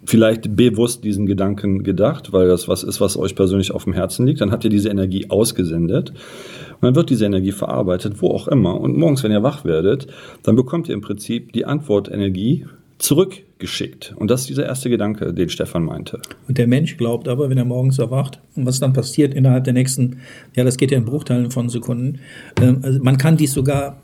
vielleicht 0.04 0.56
bewusst 0.56 1.04
diesen 1.04 1.26
Gedanken 1.26 1.84
gedacht, 1.84 2.32
weil 2.32 2.48
das 2.48 2.66
was 2.66 2.82
ist, 2.82 3.00
was 3.00 3.16
euch 3.16 3.34
persönlich 3.34 3.72
auf 3.72 3.84
dem 3.84 3.92
Herzen 3.92 4.26
liegt, 4.26 4.40
dann 4.40 4.50
habt 4.50 4.64
ihr 4.64 4.70
diese 4.70 4.88
Energie 4.88 5.28
ausgesendet 5.28 6.10
und 6.10 6.82
dann 6.82 6.94
wird 6.94 7.10
diese 7.10 7.26
Energie 7.26 7.52
verarbeitet, 7.52 8.22
wo 8.22 8.30
auch 8.30 8.48
immer. 8.48 8.80
Und 8.80 8.96
morgens, 8.96 9.22
wenn 9.22 9.32
ihr 9.32 9.42
wach 9.42 9.64
werdet, 9.64 10.06
dann 10.42 10.56
bekommt 10.56 10.88
ihr 10.88 10.94
im 10.94 11.02
Prinzip 11.02 11.52
die 11.52 11.66
Antwortenergie 11.66 12.66
zurückgeschickt. 12.98 14.14
Und 14.16 14.30
das 14.30 14.42
ist 14.42 14.50
dieser 14.50 14.66
erste 14.66 14.90
Gedanke, 14.90 15.32
den 15.32 15.48
Stefan 15.48 15.84
meinte. 15.84 16.20
Und 16.48 16.58
der 16.58 16.66
Mensch 16.66 16.96
glaubt 16.96 17.28
aber, 17.28 17.48
wenn 17.48 17.58
er 17.58 17.64
morgens 17.64 17.98
erwacht, 17.98 18.40
und 18.56 18.66
was 18.66 18.80
dann 18.80 18.92
passiert 18.92 19.34
innerhalb 19.34 19.64
der 19.64 19.72
nächsten, 19.72 20.20
ja, 20.54 20.64
das 20.64 20.76
geht 20.76 20.90
ja 20.90 20.98
in 20.98 21.04
Bruchteilen 21.04 21.50
von 21.50 21.68
Sekunden, 21.68 22.20
äh, 22.60 22.74
also 22.82 23.02
man 23.02 23.18
kann 23.18 23.36
dies 23.36 23.52
sogar, 23.52 24.00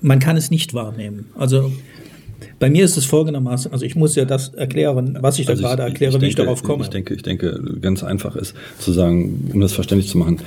man 0.00 0.18
kann 0.18 0.36
es 0.36 0.50
nicht 0.50 0.74
wahrnehmen. 0.74 1.26
Also 1.36 1.72
bei 2.58 2.70
mir 2.70 2.84
ist 2.84 2.96
es 2.96 3.04
folgendermaßen, 3.04 3.72
also 3.72 3.84
ich 3.84 3.96
muss 3.96 4.14
ja 4.14 4.24
das 4.24 4.54
erklären, 4.54 5.18
was 5.20 5.38
ich 5.38 5.46
da 5.46 5.52
also 5.52 5.62
gerade 5.62 5.82
ich, 5.82 5.88
erkläre, 5.88 6.10
ich 6.10 6.16
wie 6.16 6.20
denke, 6.20 6.28
ich 6.30 6.34
darauf 6.36 6.62
komme. 6.62 6.84
Ich 6.84 6.90
denke, 6.90 7.14
ich 7.14 7.22
denke, 7.22 7.60
ganz 7.80 8.02
einfach 8.02 8.36
ist 8.36 8.54
zu 8.78 8.92
sagen, 8.92 9.50
um 9.52 9.60
das 9.60 9.72
verständlich 9.72 10.10
zu 10.10 10.18
machen, 10.18 10.38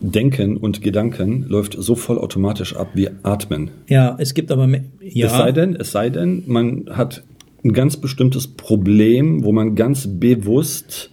Denken 0.00 0.56
und 0.56 0.82
Gedanken 0.82 1.44
läuft 1.48 1.76
so 1.78 1.94
vollautomatisch 1.94 2.76
ab 2.76 2.90
wie 2.94 3.08
Atmen. 3.22 3.70
Ja, 3.88 4.16
es 4.18 4.34
gibt 4.34 4.50
aber 4.50 4.68
ja. 5.00 5.26
Es 5.26 5.32
sei 5.32 5.52
denn, 5.52 5.76
es 5.76 5.92
sei 5.92 6.10
denn, 6.10 6.42
man 6.46 6.86
hat 6.90 7.22
ein 7.64 7.72
ganz 7.72 7.96
bestimmtes 7.96 8.46
Problem, 8.46 9.44
wo 9.44 9.52
man 9.52 9.74
ganz 9.74 10.08
bewusst 10.08 11.10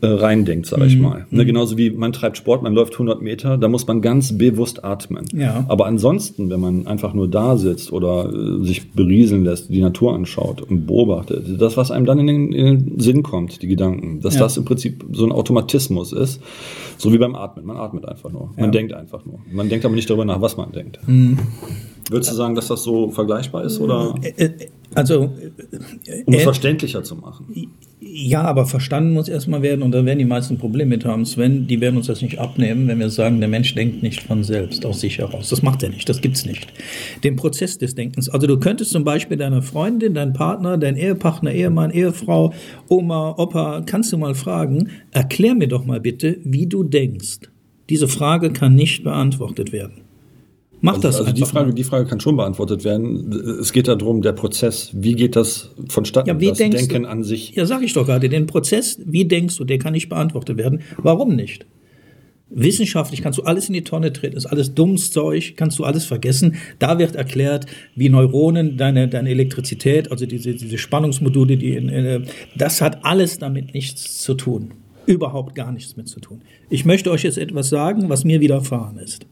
äh, 0.00 0.06
reindenkt, 0.06 0.66
sage 0.66 0.86
ich 0.86 0.98
mal. 0.98 1.26
Ne, 1.30 1.44
genauso 1.44 1.76
wie 1.78 1.90
man 1.90 2.12
treibt 2.12 2.36
Sport, 2.36 2.62
man 2.62 2.74
läuft 2.74 2.94
100 2.94 3.22
Meter, 3.22 3.56
da 3.58 3.68
muss 3.68 3.86
man 3.86 4.00
ganz 4.02 4.36
bewusst 4.36 4.84
atmen. 4.84 5.24
Ja. 5.34 5.64
Aber 5.68 5.86
ansonsten, 5.86 6.50
wenn 6.50 6.60
man 6.60 6.86
einfach 6.86 7.14
nur 7.14 7.28
da 7.28 7.56
sitzt 7.56 7.92
oder 7.92 8.32
äh, 8.32 8.64
sich 8.64 8.92
berieseln 8.92 9.44
lässt, 9.44 9.68
die 9.70 9.80
Natur 9.80 10.14
anschaut 10.14 10.62
und 10.62 10.86
beobachtet, 10.86 11.60
das, 11.60 11.76
was 11.76 11.90
einem 11.90 12.06
dann 12.06 12.18
in 12.18 12.26
den, 12.26 12.52
in 12.52 12.64
den 12.88 13.00
Sinn 13.00 13.22
kommt, 13.22 13.62
die 13.62 13.68
Gedanken, 13.68 14.20
dass 14.20 14.34
Ja. 14.34 14.40
das 14.40 14.56
im 14.56 14.64
Prinzip 14.64 15.04
so 15.12 15.24
ein 15.24 15.32
Automatismus 15.32 16.12
ist, 16.12 16.40
so 16.98 17.12
wie 17.12 17.18
beim 17.18 17.34
Atmen. 17.34 17.64
Man 17.66 17.76
atmet 17.76 18.06
einfach 18.06 18.30
nur. 18.32 18.50
Man 18.56 18.66
Ja. 18.66 18.70
denkt 18.70 18.92
einfach 18.92 19.24
nur. 19.24 19.38
Man 19.52 19.68
denkt 19.68 19.84
aber 19.84 19.94
nicht 19.94 20.08
darüber 20.10 20.24
nach, 20.24 20.40
was 20.40 20.56
man 20.56 20.72
denkt. 20.72 20.98
Würdest 22.08 22.30
du 22.30 22.36
sagen, 22.36 22.54
dass 22.54 22.68
das 22.68 22.82
so 22.84 23.10
vergleichbar 23.10 23.64
ist 23.64 23.80
oder 23.80 24.14
Äh, 24.22 24.44
äh, 24.44 24.50
Also, 24.96 25.32
um 26.26 26.34
es 26.34 26.40
äh, 26.40 26.42
verständlicher 26.42 27.02
zu 27.04 27.16
machen? 27.16 27.46
ja, 28.00 28.42
aber 28.42 28.66
verstanden 28.66 29.12
muss 29.12 29.28
erstmal 29.28 29.62
werden 29.62 29.82
und 29.82 29.92
da 29.92 30.04
werden 30.04 30.18
die 30.18 30.24
meisten 30.24 30.58
Probleme 30.58 30.90
mit 30.90 31.04
haben. 31.04 31.24
Sven, 31.24 31.66
die 31.66 31.80
werden 31.80 31.96
uns 31.96 32.06
das 32.06 32.22
nicht 32.22 32.38
abnehmen, 32.38 32.88
wenn 32.88 32.98
wir 32.98 33.10
sagen, 33.10 33.40
der 33.40 33.48
Mensch 33.48 33.74
denkt 33.74 34.02
nicht 34.02 34.22
von 34.22 34.44
selbst 34.44 34.86
aus 34.86 35.00
sich 35.00 35.18
heraus. 35.18 35.48
Das 35.50 35.62
macht 35.62 35.82
er 35.82 35.88
nicht, 35.88 36.08
das 36.08 36.20
gibt's 36.20 36.44
nicht. 36.46 36.72
Den 37.24 37.36
Prozess 37.36 37.78
des 37.78 37.94
Denkens. 37.94 38.28
Also 38.28 38.46
du 38.46 38.58
könntest 38.58 38.90
zum 38.90 39.04
Beispiel 39.04 39.36
deiner 39.36 39.62
Freundin, 39.62 40.14
deinen 40.14 40.32
Partner, 40.32 40.78
deinen 40.78 40.96
Ehepartner, 40.96 41.52
Ehemann, 41.52 41.90
Ehefrau, 41.90 42.52
Oma, 42.88 43.34
Opa, 43.38 43.82
kannst 43.84 44.12
du 44.12 44.18
mal 44.18 44.34
fragen, 44.34 44.88
erklär 45.12 45.54
mir 45.54 45.68
doch 45.68 45.84
mal 45.84 46.00
bitte, 46.00 46.38
wie 46.44 46.66
du 46.66 46.84
denkst. 46.84 47.40
Diese 47.88 48.08
Frage 48.08 48.50
kann 48.50 48.74
nicht 48.74 49.04
beantwortet 49.04 49.72
werden. 49.72 50.05
Mach 50.86 51.00
das 51.00 51.16
also 51.16 51.32
die 51.32 51.42
Frage, 51.42 51.66
mal. 51.66 51.74
die 51.74 51.84
Frage 51.84 52.06
kann 52.06 52.20
schon 52.20 52.36
beantwortet 52.36 52.84
werden. 52.84 53.32
Es 53.60 53.72
geht 53.72 53.88
darum, 53.88 54.22
der 54.22 54.32
Prozess, 54.32 54.90
wie 54.94 55.14
geht 55.14 55.34
das 55.34 55.70
vonstatten? 55.88 56.28
Ja, 56.28 56.40
wie 56.40 56.48
das 56.48 56.58
Denken 56.58 57.02
du, 57.02 57.08
an 57.08 57.24
sich. 57.24 57.54
Ja, 57.56 57.66
sag 57.66 57.82
ich 57.82 57.92
doch 57.92 58.06
gerade. 58.06 58.28
Den 58.28 58.46
Prozess, 58.46 59.00
wie 59.04 59.24
denkst 59.24 59.56
du, 59.56 59.64
der 59.64 59.78
kann 59.78 59.94
nicht 59.94 60.08
beantwortet 60.08 60.56
werden. 60.56 60.82
Warum 60.98 61.34
nicht? 61.34 61.66
Wissenschaftlich 62.48 63.22
kannst 63.22 63.40
du 63.40 63.42
alles 63.42 63.66
in 63.66 63.74
die 63.74 63.82
Tonne 63.82 64.12
treten, 64.12 64.36
ist 64.36 64.46
alles 64.46 64.72
dummes 64.72 65.10
Zeug, 65.10 65.54
kannst 65.56 65.80
du 65.80 65.84
alles 65.84 66.04
vergessen. 66.04 66.54
Da 66.78 67.00
wird 67.00 67.16
erklärt, 67.16 67.66
wie 67.96 68.08
Neuronen, 68.08 68.76
deine, 68.76 69.08
deine 69.08 69.30
Elektrizität, 69.30 70.12
also 70.12 70.26
diese, 70.26 70.54
diese 70.54 70.78
Spannungsmodule, 70.78 71.56
die 71.56 71.74
in, 71.74 71.88
äh, 71.88 72.20
das 72.56 72.80
hat 72.80 73.04
alles 73.04 73.38
damit 73.38 73.74
nichts 73.74 74.22
zu 74.22 74.34
tun. 74.34 74.74
Überhaupt 75.06 75.56
gar 75.56 75.72
nichts 75.72 75.96
mit 75.96 76.08
zu 76.08 76.20
tun. 76.20 76.42
Ich 76.70 76.84
möchte 76.84 77.10
euch 77.10 77.24
jetzt 77.24 77.38
etwas 77.38 77.68
sagen, 77.68 78.08
was 78.08 78.24
mir 78.24 78.40
widerfahren 78.40 78.98
ist. 78.98 79.26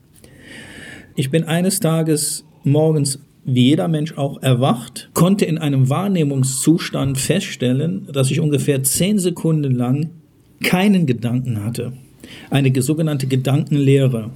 Ich 1.15 1.31
bin 1.31 1.45
eines 1.45 1.81
Tages 1.81 2.45
morgens, 2.65 3.21
wie 3.45 3.69
jeder 3.69 3.89
Mensch 3.89 4.17
auch, 4.17 4.43
erwacht, 4.43 5.11
konnte 5.15 5.45
in 5.45 5.59
einem 5.59 5.89
Wahrnehmungszustand 5.89 7.19
feststellen, 7.19 8.09
dass 8.13 8.31
ich 8.31 8.41
ungefähr 8.41 8.83
zehn 8.83 9.19
Sekunden 9.19 9.73
lang 9.75 10.11
keinen 10.63 11.07
Gedanken 11.07 11.63
hatte. 11.63 11.93
Eine 12.51 12.71
ge- 12.71 12.83
sogenannte 12.83 13.27
Gedankenlehre. 13.27 14.31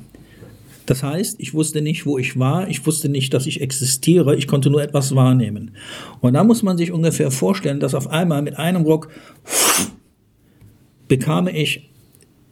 Das 0.86 1.02
heißt, 1.02 1.36
ich 1.40 1.52
wusste 1.52 1.82
nicht, 1.82 2.06
wo 2.06 2.16
ich 2.16 2.38
war, 2.38 2.68
ich 2.68 2.86
wusste 2.86 3.08
nicht, 3.08 3.34
dass 3.34 3.46
ich 3.46 3.60
existiere, 3.60 4.36
ich 4.36 4.46
konnte 4.46 4.70
nur 4.70 4.82
etwas 4.82 5.14
wahrnehmen. 5.14 5.72
Und 6.20 6.34
da 6.34 6.44
muss 6.44 6.62
man 6.62 6.78
sich 6.78 6.92
ungefähr 6.92 7.30
vorstellen, 7.30 7.80
dass 7.80 7.94
auf 7.94 8.08
einmal 8.08 8.42
mit 8.42 8.56
einem 8.58 8.82
Ruck 8.82 9.08
bekam 11.08 11.48
ich 11.48 11.87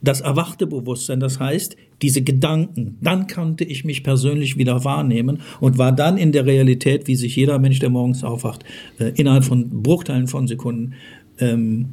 das 0.07 0.21
erwachte 0.21 0.67
Bewusstsein, 0.67 1.19
das 1.19 1.39
heißt, 1.39 1.75
diese 2.01 2.21
Gedanken, 2.21 2.97
dann 3.01 3.27
konnte 3.27 3.63
ich 3.63 3.83
mich 3.83 4.03
persönlich 4.03 4.57
wieder 4.57 4.85
wahrnehmen 4.85 5.39
und 5.59 5.77
war 5.77 5.91
dann 5.91 6.17
in 6.17 6.31
der 6.31 6.45
Realität, 6.45 7.07
wie 7.07 7.15
sich 7.15 7.35
jeder 7.35 7.59
Mensch, 7.59 7.79
der 7.79 7.89
morgens 7.89 8.23
aufwacht, 8.23 8.63
äh, 8.99 9.11
innerhalb 9.15 9.43
von 9.43 9.83
Bruchteilen 9.83 10.27
von 10.27 10.47
Sekunden 10.47 10.93
ähm, 11.39 11.87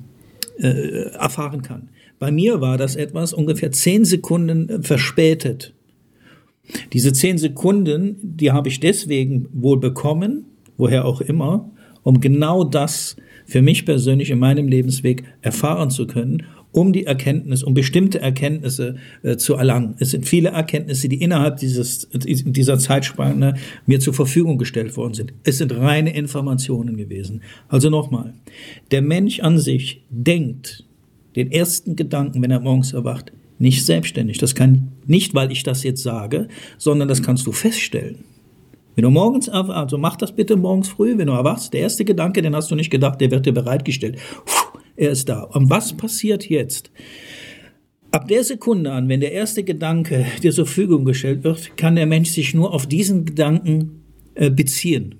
äh, 0.58 1.10
erfahren 1.18 1.62
kann. 1.62 1.88
Bei 2.20 2.30
mir 2.30 2.60
war 2.60 2.78
das 2.78 2.94
etwas 2.94 3.32
ungefähr 3.32 3.72
zehn 3.72 4.04
Sekunden 4.04 4.68
äh, 4.68 4.82
verspätet. 4.82 5.74
Diese 6.92 7.12
zehn 7.12 7.36
Sekunden, 7.36 8.16
die 8.22 8.52
habe 8.52 8.68
ich 8.68 8.78
deswegen 8.78 9.48
wohl 9.52 9.80
bekommen, 9.80 10.46
woher 10.76 11.04
auch 11.04 11.20
immer, 11.20 11.70
um 12.04 12.20
genau 12.20 12.62
das 12.62 13.16
für 13.46 13.62
mich 13.62 13.84
persönlich 13.84 14.30
in 14.30 14.38
meinem 14.38 14.68
Lebensweg 14.68 15.24
erfahren 15.42 15.90
zu 15.90 16.06
können, 16.06 16.44
um 16.74 16.92
die 16.92 17.06
Erkenntnis, 17.06 17.62
um 17.62 17.72
bestimmte 17.72 18.20
Erkenntnisse 18.20 18.96
äh, 19.22 19.36
zu 19.36 19.54
erlangen. 19.54 19.94
Es 20.00 20.10
sind 20.10 20.26
viele 20.26 20.48
Erkenntnisse, 20.48 21.08
die 21.08 21.22
innerhalb 21.22 21.58
dieses, 21.58 22.08
dieser 22.12 22.78
Zeitspanne 22.78 23.54
mir 23.86 24.00
zur 24.00 24.12
Verfügung 24.12 24.58
gestellt 24.58 24.96
worden 24.96 25.14
sind. 25.14 25.32
Es 25.44 25.58
sind 25.58 25.72
reine 25.72 26.14
Informationen 26.14 26.96
gewesen. 26.96 27.42
Also 27.68 27.90
nochmal, 27.90 28.34
der 28.90 29.02
Mensch 29.02 29.38
an 29.38 29.58
sich 29.58 30.02
denkt 30.10 30.84
den 31.36 31.52
ersten 31.52 31.94
Gedanken, 31.94 32.42
wenn 32.42 32.50
er 32.50 32.60
morgens 32.60 32.92
erwacht, 32.92 33.32
nicht 33.58 33.84
selbstständig. 33.84 34.38
Das 34.38 34.56
kann 34.56 34.88
nicht, 35.06 35.32
weil 35.32 35.52
ich 35.52 35.62
das 35.62 35.84
jetzt 35.84 36.02
sage, 36.02 36.48
sondern 36.76 37.06
das 37.06 37.22
kannst 37.22 37.46
du 37.46 37.52
feststellen. 37.52 38.24
Wenn 38.94 39.02
du 39.02 39.10
morgens, 39.10 39.48
also 39.48 39.98
mach 39.98 40.16
das 40.16 40.32
bitte 40.32 40.56
morgens 40.56 40.88
früh, 40.88 41.18
wenn 41.18 41.26
du 41.26 41.32
erwachst, 41.32 41.72
der 41.72 41.80
erste 41.80 42.04
Gedanke, 42.04 42.42
den 42.42 42.54
hast 42.54 42.70
du 42.70 42.74
nicht 42.74 42.90
gedacht, 42.90 43.20
der 43.20 43.30
wird 43.30 43.46
dir 43.46 43.52
bereitgestellt. 43.52 44.18
Puh, 44.44 44.78
er 44.96 45.10
ist 45.10 45.28
da. 45.28 45.42
Und 45.42 45.70
was 45.70 45.92
passiert 45.92 46.48
jetzt? 46.48 46.90
Ab 48.10 48.28
der 48.28 48.44
Sekunde 48.44 48.92
an, 48.92 49.08
wenn 49.08 49.20
der 49.20 49.32
erste 49.32 49.64
Gedanke 49.64 50.24
dir 50.42 50.52
zur 50.52 50.66
Verfügung 50.66 51.04
gestellt 51.04 51.42
wird, 51.42 51.76
kann 51.76 51.96
der 51.96 52.06
Mensch 52.06 52.30
sich 52.30 52.54
nur 52.54 52.72
auf 52.72 52.86
diesen 52.86 53.24
Gedanken 53.24 54.04
äh, 54.34 54.50
beziehen. 54.50 55.16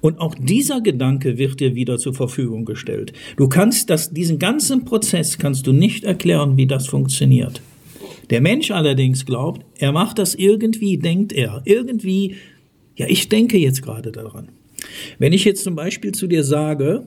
Und 0.00 0.18
auch 0.20 0.34
dieser 0.34 0.80
Gedanke 0.80 1.38
wird 1.38 1.60
dir 1.60 1.74
wieder 1.74 1.98
zur 1.98 2.14
Verfügung 2.14 2.64
gestellt. 2.64 3.12
Du 3.36 3.48
kannst 3.48 3.90
das, 3.90 4.10
diesen 4.10 4.38
ganzen 4.38 4.84
Prozess 4.84 5.38
kannst 5.38 5.66
du 5.66 5.72
nicht 5.72 6.04
erklären, 6.04 6.56
wie 6.56 6.66
das 6.66 6.86
funktioniert. 6.86 7.62
Der 8.30 8.40
Mensch 8.40 8.70
allerdings 8.70 9.24
glaubt, 9.24 9.64
er 9.78 9.92
macht 9.92 10.18
das 10.18 10.34
irgendwie, 10.34 10.98
denkt 10.98 11.32
er. 11.32 11.62
Irgendwie, 11.64 12.36
ja, 12.98 13.06
ich 13.08 13.28
denke 13.28 13.58
jetzt 13.58 13.80
gerade 13.82 14.10
daran. 14.10 14.48
Wenn 15.18 15.32
ich 15.32 15.44
jetzt 15.44 15.62
zum 15.62 15.76
Beispiel 15.76 16.12
zu 16.12 16.26
dir 16.26 16.42
sage, 16.42 17.04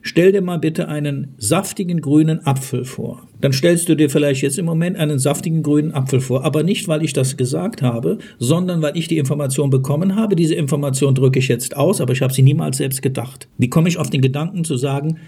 stell 0.00 0.32
dir 0.32 0.40
mal 0.40 0.58
bitte 0.58 0.88
einen 0.88 1.34
saftigen 1.36 2.00
grünen 2.00 2.46
Apfel 2.46 2.86
vor. 2.86 3.28
Dann 3.42 3.52
stellst 3.52 3.90
du 3.90 3.94
dir 3.94 4.08
vielleicht 4.08 4.40
jetzt 4.40 4.58
im 4.58 4.64
Moment 4.64 4.96
einen 4.96 5.18
saftigen 5.18 5.62
grünen 5.62 5.92
Apfel 5.92 6.20
vor, 6.20 6.44
aber 6.44 6.62
nicht, 6.62 6.88
weil 6.88 7.04
ich 7.04 7.12
das 7.12 7.36
gesagt 7.36 7.82
habe, 7.82 8.18
sondern 8.38 8.80
weil 8.80 8.96
ich 8.96 9.06
die 9.06 9.18
Information 9.18 9.68
bekommen 9.68 10.16
habe. 10.16 10.34
Diese 10.34 10.54
Information 10.54 11.14
drücke 11.14 11.40
ich 11.40 11.48
jetzt 11.48 11.76
aus, 11.76 12.00
aber 12.00 12.14
ich 12.14 12.22
habe 12.22 12.32
sie 12.32 12.42
niemals 12.42 12.78
selbst 12.78 13.02
gedacht. 13.02 13.48
Wie 13.58 13.68
komme 13.68 13.90
ich 13.90 13.98
auf 13.98 14.08
den 14.08 14.22
Gedanken 14.22 14.64
zu 14.64 14.78
sagen, 14.78 15.18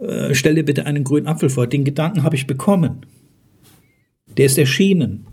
äh, 0.00 0.34
stell 0.34 0.54
dir 0.54 0.64
bitte 0.64 0.86
einen 0.86 1.02
grünen 1.02 1.26
Apfel 1.26 1.50
vor? 1.50 1.66
Den 1.66 1.82
Gedanken 1.82 2.22
habe 2.22 2.36
ich 2.36 2.46
bekommen. 2.46 3.06
Der 4.36 4.46
ist 4.46 4.56
erschienen. 4.56 5.26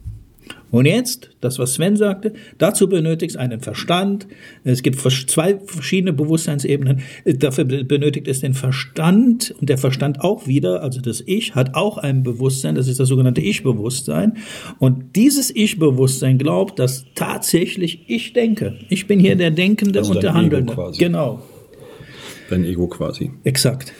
Und 0.76 0.86
jetzt, 0.86 1.30
das, 1.42 1.58
was 1.60 1.74
Sven 1.76 1.96
sagte, 1.96 2.34
dazu 2.58 2.90
benötigt 2.90 3.32
es 3.32 3.38
einen 3.38 3.62
Verstand. 3.62 4.28
Es 4.64 4.84
gibt 4.84 5.00
zwei 5.00 5.58
verschiedene 5.60 6.12
Bewusstseinsebenen. 6.14 7.02
Dafür 7.26 7.64
be- 7.66 7.84
benötigt 7.84 8.28
es 8.28 8.42
den 8.42 8.54
Verstand 8.54 9.54
und 9.60 9.70
der 9.70 9.78
Verstand 9.78 10.22
auch 10.22 10.48
wieder, 10.48 10.84
also 10.84 11.02
das 11.02 11.24
Ich, 11.26 11.56
hat 11.56 11.76
auch 11.76 11.98
ein 11.98 12.24
Bewusstsein, 12.24 12.76
das 12.76 12.88
ist 12.88 13.00
das 13.00 13.08
sogenannte 13.08 13.42
Ich-Bewusstsein. 13.42 14.38
Und 14.80 15.16
dieses 15.16 15.56
Ich-Bewusstsein 15.56 16.38
glaubt, 16.38 16.78
dass 16.80 17.06
tatsächlich 17.16 18.04
ich 18.08 18.34
denke. 18.34 18.76
Ich 18.90 19.08
bin 19.08 19.20
hier 19.20 19.36
der 19.36 19.52
Denkende 19.52 20.00
Also 20.00 20.14
und 20.14 20.24
der 20.24 20.34
Handelnde. 20.34 20.74
quasi. 20.74 21.00
Genau, 21.00 21.42
Dein 22.50 22.64
Ego 22.66 22.88
quasi. 22.88 23.32
exakt. 23.44 23.94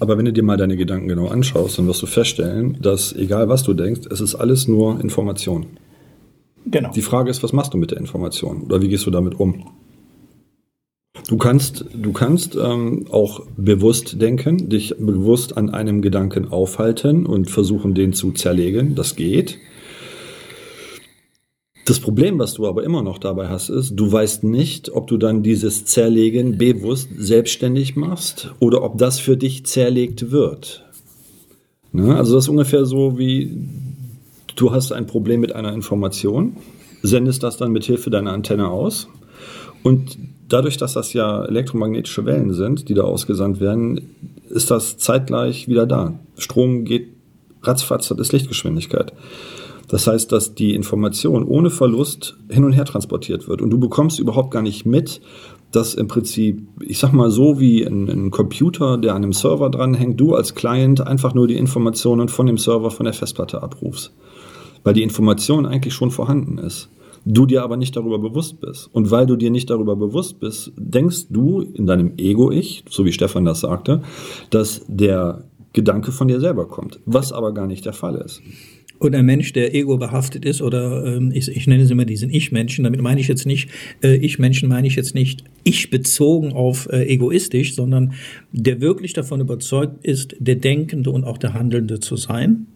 Aber 0.00 0.18
wenn 0.18 0.24
du 0.24 0.32
dir 0.32 0.42
mal 0.42 0.56
deine 0.56 0.76
Gedanken 0.76 1.08
genau 1.08 1.28
anschaust, 1.28 1.78
dann 1.78 1.86
wirst 1.86 2.02
du 2.02 2.06
feststellen, 2.06 2.78
dass 2.80 3.12
egal 3.12 3.48
was 3.48 3.62
du 3.62 3.74
denkst, 3.74 4.02
es 4.10 4.20
ist 4.20 4.34
alles 4.34 4.68
nur 4.68 5.00
Information. 5.00 5.66
Genau. 6.66 6.90
Die 6.92 7.02
Frage 7.02 7.30
ist, 7.30 7.42
was 7.42 7.52
machst 7.52 7.74
du 7.74 7.78
mit 7.78 7.90
der 7.90 7.98
Information 7.98 8.62
oder 8.62 8.80
wie 8.80 8.88
gehst 8.88 9.06
du 9.06 9.10
damit 9.10 9.38
um? 9.38 9.64
Du 11.28 11.36
kannst, 11.36 11.86
du 11.94 12.12
kannst 12.12 12.56
ähm, 12.56 13.06
auch 13.10 13.42
bewusst 13.56 14.20
denken, 14.20 14.68
dich 14.68 14.94
bewusst 14.98 15.56
an 15.56 15.70
einem 15.70 16.02
Gedanken 16.02 16.50
aufhalten 16.50 17.26
und 17.26 17.50
versuchen, 17.50 17.94
den 17.94 18.12
zu 18.12 18.32
zerlegen. 18.32 18.94
Das 18.94 19.16
geht. 19.16 19.58
Das 21.84 21.98
Problem, 21.98 22.38
was 22.38 22.54
du 22.54 22.68
aber 22.68 22.84
immer 22.84 23.02
noch 23.02 23.18
dabei 23.18 23.48
hast, 23.48 23.68
ist, 23.68 23.94
du 23.96 24.10
weißt 24.10 24.44
nicht, 24.44 24.92
ob 24.92 25.08
du 25.08 25.16
dann 25.16 25.42
dieses 25.42 25.84
Zerlegen 25.84 26.56
bewusst 26.56 27.08
selbstständig 27.16 27.96
machst 27.96 28.54
oder 28.60 28.84
ob 28.84 28.98
das 28.98 29.18
für 29.18 29.36
dich 29.36 29.66
zerlegt 29.66 30.30
wird. 30.30 30.84
Ne? 31.90 32.14
Also 32.14 32.36
das 32.36 32.44
ist 32.44 32.48
ungefähr 32.48 32.84
so 32.84 33.18
wie, 33.18 33.58
du 34.54 34.72
hast 34.72 34.92
ein 34.92 35.06
Problem 35.06 35.40
mit 35.40 35.54
einer 35.54 35.72
Information, 35.72 36.56
sendest 37.02 37.42
das 37.42 37.56
dann 37.56 37.72
mit 37.72 37.84
Hilfe 37.84 38.10
deiner 38.10 38.32
Antenne 38.32 38.68
aus 38.68 39.08
und 39.82 40.18
dadurch, 40.48 40.76
dass 40.76 40.92
das 40.92 41.12
ja 41.12 41.44
elektromagnetische 41.44 42.24
Wellen 42.24 42.52
sind, 42.54 42.88
die 42.88 42.94
da 42.94 43.02
ausgesandt 43.02 43.58
werden, 43.58 44.14
ist 44.50 44.70
das 44.70 44.98
zeitgleich 44.98 45.66
wieder 45.66 45.86
da. 45.86 46.14
Strom 46.38 46.84
geht 46.84 47.08
ratzfatz, 47.62 48.08
das 48.08 48.18
ist 48.18 48.32
Lichtgeschwindigkeit. 48.32 49.12
Das 49.92 50.06
heißt, 50.06 50.32
dass 50.32 50.54
die 50.54 50.74
Information 50.74 51.44
ohne 51.44 51.68
Verlust 51.68 52.38
hin 52.48 52.64
und 52.64 52.72
her 52.72 52.86
transportiert 52.86 53.46
wird 53.46 53.60
und 53.60 53.68
du 53.68 53.78
bekommst 53.78 54.18
überhaupt 54.18 54.50
gar 54.50 54.62
nicht 54.62 54.86
mit, 54.86 55.20
dass 55.70 55.92
im 55.92 56.08
Prinzip, 56.08 56.66
ich 56.80 56.98
sag 56.98 57.12
mal 57.12 57.30
so 57.30 57.60
wie 57.60 57.84
ein, 57.84 58.08
ein, 58.08 58.30
Computer, 58.30 58.96
der 58.96 59.14
an 59.14 59.22
einem 59.22 59.34
Server 59.34 59.68
dranhängt, 59.68 60.18
du 60.18 60.34
als 60.34 60.54
Client 60.54 61.06
einfach 61.06 61.34
nur 61.34 61.46
die 61.46 61.58
Informationen 61.58 62.28
von 62.28 62.46
dem 62.46 62.56
Server 62.56 62.90
von 62.90 63.04
der 63.04 63.12
Festplatte 63.12 63.62
abrufst. 63.62 64.14
Weil 64.82 64.94
die 64.94 65.02
Information 65.02 65.66
eigentlich 65.66 65.92
schon 65.92 66.10
vorhanden 66.10 66.56
ist. 66.56 66.88
Du 67.26 67.44
dir 67.44 67.62
aber 67.62 67.76
nicht 67.76 67.94
darüber 67.94 68.18
bewusst 68.18 68.60
bist. 68.60 68.88
Und 68.94 69.10
weil 69.10 69.26
du 69.26 69.36
dir 69.36 69.50
nicht 69.50 69.68
darüber 69.68 69.94
bewusst 69.94 70.40
bist, 70.40 70.72
denkst 70.74 71.26
du 71.28 71.60
in 71.60 71.86
deinem 71.86 72.14
Ego-Ich, 72.16 72.84
so 72.88 73.04
wie 73.04 73.12
Stefan 73.12 73.44
das 73.44 73.60
sagte, 73.60 74.00
dass 74.48 74.86
der 74.88 75.44
Gedanke 75.74 76.12
von 76.12 76.28
dir 76.28 76.40
selber 76.40 76.66
kommt. 76.66 77.00
Was 77.04 77.32
aber 77.32 77.52
gar 77.52 77.66
nicht 77.66 77.84
der 77.84 77.92
Fall 77.92 78.14
ist. 78.16 78.42
Und 79.02 79.16
ein 79.16 79.26
Mensch, 79.26 79.52
der 79.52 79.74
ego 79.74 79.98
behaftet 79.98 80.44
ist, 80.44 80.62
oder 80.62 81.04
ähm, 81.04 81.32
ich, 81.34 81.48
ich 81.48 81.66
nenne 81.66 81.82
es 81.82 81.90
immer 81.90 82.04
diesen 82.04 82.30
Ich-Menschen, 82.30 82.84
damit 82.84 83.02
meine 83.02 83.20
ich 83.20 83.26
jetzt 83.26 83.46
nicht, 83.46 83.68
äh, 84.00 84.14
Ich-Menschen 84.14 84.68
meine 84.68 84.86
ich 84.86 84.94
jetzt 84.94 85.12
nicht 85.12 85.42
ich 85.64 85.90
bezogen 85.90 86.52
auf 86.52 86.88
äh, 86.88 87.02
egoistisch, 87.06 87.74
sondern 87.74 88.12
der 88.52 88.80
wirklich 88.80 89.12
davon 89.12 89.40
überzeugt 89.40 90.06
ist, 90.06 90.36
der 90.38 90.54
Denkende 90.54 91.10
und 91.10 91.24
auch 91.24 91.38
der 91.38 91.52
Handelnde 91.52 91.98
zu 91.98 92.14
sein. 92.14 92.68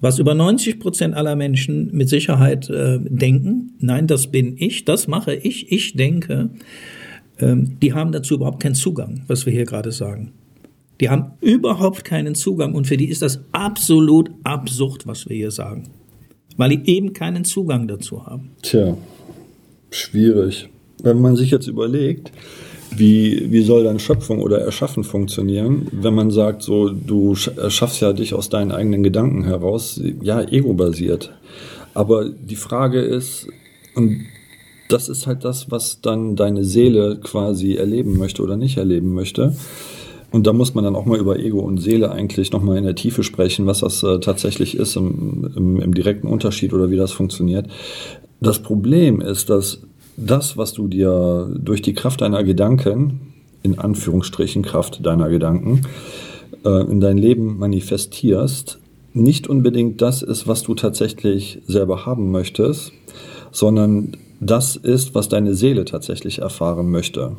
Was 0.00 0.18
über 0.18 0.34
90 0.34 0.80
Prozent 0.80 1.14
aller 1.14 1.36
Menschen 1.36 1.94
mit 1.96 2.08
Sicherheit 2.08 2.68
äh, 2.68 2.98
denken, 3.00 3.74
nein, 3.78 4.08
das 4.08 4.26
bin 4.26 4.56
ich, 4.58 4.84
das 4.84 5.06
mache 5.06 5.32
ich, 5.32 5.70
ich 5.70 5.94
denke, 5.94 6.50
ähm, 7.38 7.76
die 7.80 7.92
haben 7.92 8.10
dazu 8.10 8.34
überhaupt 8.34 8.60
keinen 8.60 8.74
Zugang, 8.74 9.22
was 9.28 9.46
wir 9.46 9.52
hier 9.52 9.64
gerade 9.64 9.92
sagen. 9.92 10.32
Die 11.00 11.10
haben 11.10 11.32
überhaupt 11.40 12.04
keinen 12.04 12.34
Zugang 12.34 12.74
und 12.74 12.86
für 12.86 12.96
die 12.96 13.08
ist 13.08 13.22
das 13.22 13.40
absolut 13.52 14.30
absurd, 14.44 15.06
was 15.06 15.28
wir 15.28 15.36
hier 15.36 15.50
sagen. 15.50 15.90
Weil 16.56 16.70
die 16.70 16.96
eben 16.96 17.12
keinen 17.12 17.44
Zugang 17.44 17.86
dazu 17.86 18.26
haben. 18.26 18.52
Tja, 18.62 18.96
schwierig. 19.90 20.68
Wenn 21.02 21.20
man 21.20 21.36
sich 21.36 21.50
jetzt 21.50 21.66
überlegt, 21.66 22.32
wie, 22.96 23.52
wie 23.52 23.62
soll 23.62 23.84
dann 23.84 23.98
Schöpfung 23.98 24.40
oder 24.40 24.60
Erschaffen 24.60 25.04
funktionieren, 25.04 25.88
wenn 25.92 26.14
man 26.14 26.30
sagt, 26.30 26.62
so, 26.62 26.88
du 26.88 27.36
erschaffst 27.56 28.00
ja 28.00 28.12
dich 28.12 28.32
aus 28.32 28.48
deinen 28.48 28.72
eigenen 28.72 29.02
Gedanken 29.02 29.44
heraus, 29.44 30.00
ja, 30.22 30.40
ego-basiert. 30.42 31.32
Aber 31.92 32.28
die 32.28 32.56
Frage 32.56 33.00
ist, 33.00 33.48
und 33.94 34.26
das 34.88 35.08
ist 35.08 35.26
halt 35.26 35.44
das, 35.44 35.70
was 35.70 36.00
dann 36.00 36.36
deine 36.36 36.64
Seele 36.64 37.18
quasi 37.22 37.74
erleben 37.74 38.16
möchte 38.16 38.42
oder 38.42 38.56
nicht 38.56 38.76
erleben 38.76 39.14
möchte. 39.14 39.56
Und 40.36 40.46
da 40.46 40.52
muss 40.52 40.74
man 40.74 40.84
dann 40.84 40.96
auch 40.96 41.06
mal 41.06 41.18
über 41.18 41.38
Ego 41.38 41.60
und 41.60 41.78
Seele 41.78 42.12
eigentlich 42.12 42.52
nochmal 42.52 42.76
in 42.76 42.84
der 42.84 42.94
Tiefe 42.94 43.22
sprechen, 43.22 43.64
was 43.64 43.80
das 43.80 44.02
äh, 44.02 44.20
tatsächlich 44.20 44.76
ist 44.76 44.94
im, 44.94 45.50
im, 45.56 45.80
im 45.80 45.94
direkten 45.94 46.28
Unterschied 46.28 46.74
oder 46.74 46.90
wie 46.90 46.98
das 46.98 47.10
funktioniert. 47.10 47.68
Das 48.42 48.58
Problem 48.58 49.22
ist, 49.22 49.48
dass 49.48 49.80
das, 50.18 50.58
was 50.58 50.74
du 50.74 50.88
dir 50.88 51.50
durch 51.58 51.80
die 51.80 51.94
Kraft 51.94 52.20
deiner 52.20 52.44
Gedanken, 52.44 53.32
in 53.62 53.78
Anführungsstrichen 53.78 54.60
Kraft 54.60 55.06
deiner 55.06 55.30
Gedanken, 55.30 55.80
äh, 56.66 56.82
in 56.82 57.00
dein 57.00 57.16
Leben 57.16 57.56
manifestierst, 57.56 58.78
nicht 59.14 59.48
unbedingt 59.48 60.02
das 60.02 60.20
ist, 60.20 60.46
was 60.46 60.62
du 60.62 60.74
tatsächlich 60.74 61.62
selber 61.66 62.04
haben 62.04 62.30
möchtest, 62.30 62.92
sondern 63.52 64.12
das 64.38 64.76
ist, 64.76 65.14
was 65.14 65.30
deine 65.30 65.54
Seele 65.54 65.86
tatsächlich 65.86 66.40
erfahren 66.40 66.90
möchte. 66.90 67.38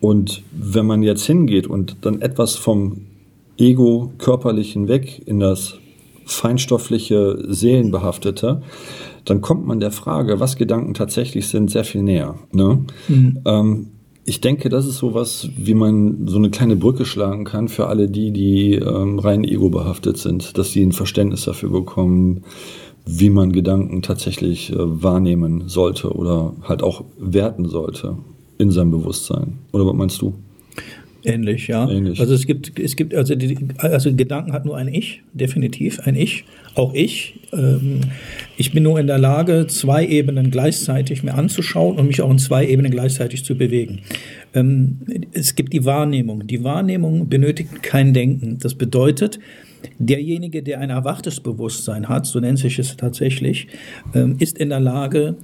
Und 0.00 0.42
wenn 0.52 0.86
man 0.86 1.02
jetzt 1.02 1.24
hingeht 1.24 1.66
und 1.66 1.98
dann 2.02 2.22
etwas 2.22 2.56
vom 2.56 3.02
Ego-Körperlichen 3.58 4.88
weg 4.88 5.22
in 5.26 5.40
das 5.40 5.74
feinstoffliche, 6.24 7.44
seelenbehaftete, 7.48 8.62
dann 9.24 9.40
kommt 9.40 9.66
man 9.66 9.80
der 9.80 9.90
Frage, 9.90 10.40
was 10.40 10.56
Gedanken 10.56 10.94
tatsächlich 10.94 11.48
sind, 11.48 11.70
sehr 11.70 11.84
viel 11.84 12.02
näher. 12.02 12.36
Ne? 12.52 12.84
Mhm. 13.08 13.38
Ähm, 13.44 13.86
ich 14.24 14.40
denke, 14.40 14.68
das 14.68 14.86
ist 14.86 14.98
sowas, 14.98 15.48
wie 15.56 15.74
man 15.74 16.28
so 16.28 16.38
eine 16.38 16.50
kleine 16.50 16.76
Brücke 16.76 17.04
schlagen 17.04 17.44
kann 17.44 17.68
für 17.68 17.88
alle 17.88 18.08
die, 18.08 18.30
die 18.30 18.74
ähm, 18.74 19.18
rein 19.18 19.44
ego-behaftet 19.44 20.18
sind, 20.18 20.56
dass 20.56 20.72
sie 20.72 20.82
ein 20.82 20.92
Verständnis 20.92 21.44
dafür 21.44 21.70
bekommen, 21.70 22.44
wie 23.04 23.30
man 23.30 23.52
Gedanken 23.52 24.02
tatsächlich 24.02 24.72
äh, 24.72 24.76
wahrnehmen 24.78 25.64
sollte 25.66 26.12
oder 26.12 26.54
halt 26.62 26.82
auch 26.82 27.04
werten 27.18 27.68
sollte 27.68 28.18
in 28.60 28.70
seinem 28.70 28.90
Bewusstsein. 28.90 29.58
Oder 29.72 29.86
was 29.86 29.94
meinst 29.94 30.22
du? 30.22 30.34
Ähnlich, 31.24 31.68
ja. 31.68 31.88
Ähnlich. 31.88 32.20
Also 32.20 32.34
es 32.34 32.46
gibt, 32.46 32.78
es 32.78 32.96
gibt, 32.96 33.14
also, 33.14 33.34
die, 33.34 33.58
also 33.78 34.14
Gedanken 34.14 34.52
hat 34.52 34.64
nur 34.64 34.76
ein 34.76 34.88
Ich, 34.88 35.22
definitiv 35.34 36.00
ein 36.00 36.14
Ich, 36.14 36.44
auch 36.74 36.94
ich. 36.94 37.40
Ähm, 37.52 38.00
ich 38.56 38.72
bin 38.72 38.82
nur 38.82 38.98
in 38.98 39.06
der 39.06 39.18
Lage, 39.18 39.66
zwei 39.66 40.06
Ebenen 40.06 40.50
gleichzeitig 40.50 41.22
mir 41.22 41.34
anzuschauen 41.34 41.98
und 41.98 42.06
mich 42.06 42.22
auch 42.22 42.30
in 42.30 42.38
zwei 42.38 42.66
Ebenen 42.66 42.90
gleichzeitig 42.90 43.44
zu 43.44 43.54
bewegen. 43.54 44.00
Ähm, 44.54 45.00
es 45.32 45.54
gibt 45.56 45.72
die 45.72 45.84
Wahrnehmung. 45.84 46.46
Die 46.46 46.64
Wahrnehmung 46.64 47.28
benötigt 47.28 47.82
kein 47.82 48.14
Denken. 48.14 48.58
Das 48.58 48.74
bedeutet, 48.74 49.38
derjenige, 49.98 50.62
der 50.62 50.80
ein 50.80 50.90
erwachtes 50.90 51.40
Bewusstsein 51.40 52.08
hat, 52.08 52.24
so 52.26 52.40
nennt 52.40 52.58
sich 52.58 52.78
es 52.78 52.96
tatsächlich, 52.96 53.66
ähm, 54.14 54.36
ist 54.38 54.56
in 54.56 54.70
der 54.70 54.80
Lage, 54.80 55.36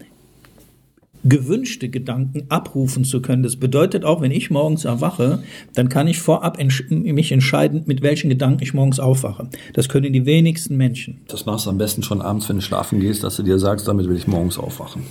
gewünschte 1.29 1.89
Gedanken 1.89 2.45
abrufen 2.49 3.05
zu 3.05 3.21
können. 3.23 3.43
Das 3.43 3.57
bedeutet 3.57 4.05
auch, 4.05 4.21
wenn 4.21 4.31
ich 4.31 4.51
morgens 4.51 4.85
erwache, 4.85 5.43
dann 5.75 5.89
kann 5.89 6.07
ich 6.07 6.19
vorab 6.19 6.59
entsch 6.59 6.91
mich 6.91 7.33
entscheiden, 7.33 7.83
mit 7.87 8.03
welchen 8.03 8.29
Gedanken 8.29 8.63
ich 8.63 8.75
morgens 8.75 9.01
aufwache. 9.01 9.49
Das 9.73 9.89
können 9.89 10.13
die 10.13 10.27
wenigsten 10.27 10.77
Menschen. 10.77 11.21
Das 11.29 11.47
machst 11.47 11.67
du 11.67 11.71
am 11.71 11.79
besten 11.79 12.03
schon 12.03 12.23
abends, 12.23 12.49
wenn 12.49 12.57
du 12.57 12.63
schlafen 12.63 13.01
gehst, 13.01 13.25
dass 13.25 13.37
du 13.37 13.43
dir 13.43 13.59
sagst, 13.59 13.89
damit 13.89 14.09
will 14.09 14.17
ich 14.17 14.27
morgens 14.27 14.59
aufwachen. 14.59 15.03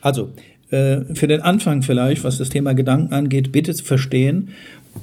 Also, 0.00 0.30
äh, 0.70 1.14
für 1.14 1.26
den 1.26 1.40
Anfang 1.40 1.82
vielleicht, 1.82 2.22
was 2.24 2.38
das 2.38 2.48
Thema 2.48 2.74
Gedanken 2.74 3.12
angeht, 3.12 3.52
bitte 3.52 3.74
verstehen, 3.74 4.50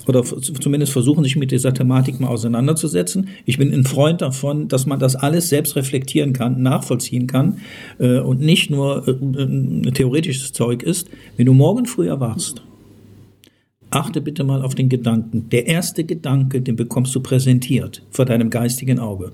oder 0.05 0.23
zumindest 0.23 0.93
versuchen, 0.93 1.23
sich 1.23 1.35
mit 1.35 1.51
dieser 1.51 1.73
Thematik 1.73 2.19
mal 2.19 2.27
auseinanderzusetzen. 2.27 3.29
Ich 3.45 3.57
bin 3.57 3.73
ein 3.73 3.83
Freund 3.83 4.21
davon, 4.21 4.67
dass 4.67 4.85
man 4.85 4.99
das 4.99 5.15
alles 5.15 5.49
selbst 5.49 5.75
reflektieren 5.75 6.33
kann, 6.33 6.61
nachvollziehen 6.61 7.27
kann 7.27 7.59
äh, 7.99 8.19
und 8.19 8.39
nicht 8.39 8.69
nur 8.69 9.07
äh, 9.07 9.91
theoretisches 9.91 10.53
Zeug 10.53 10.83
ist. 10.83 11.09
Wenn 11.35 11.45
du 11.45 11.53
morgen 11.53 11.85
früh 11.85 12.07
erwachst, 12.07 12.61
achte 13.89 14.21
bitte 14.21 14.43
mal 14.43 14.61
auf 14.61 14.75
den 14.75 14.89
Gedanken. 14.89 15.49
Der 15.49 15.67
erste 15.67 16.03
Gedanke, 16.03 16.61
den 16.61 16.75
bekommst 16.75 17.15
du 17.15 17.21
präsentiert 17.21 18.03
vor 18.09 18.25
deinem 18.25 18.49
geistigen 18.49 18.99
Auge. 18.99 19.31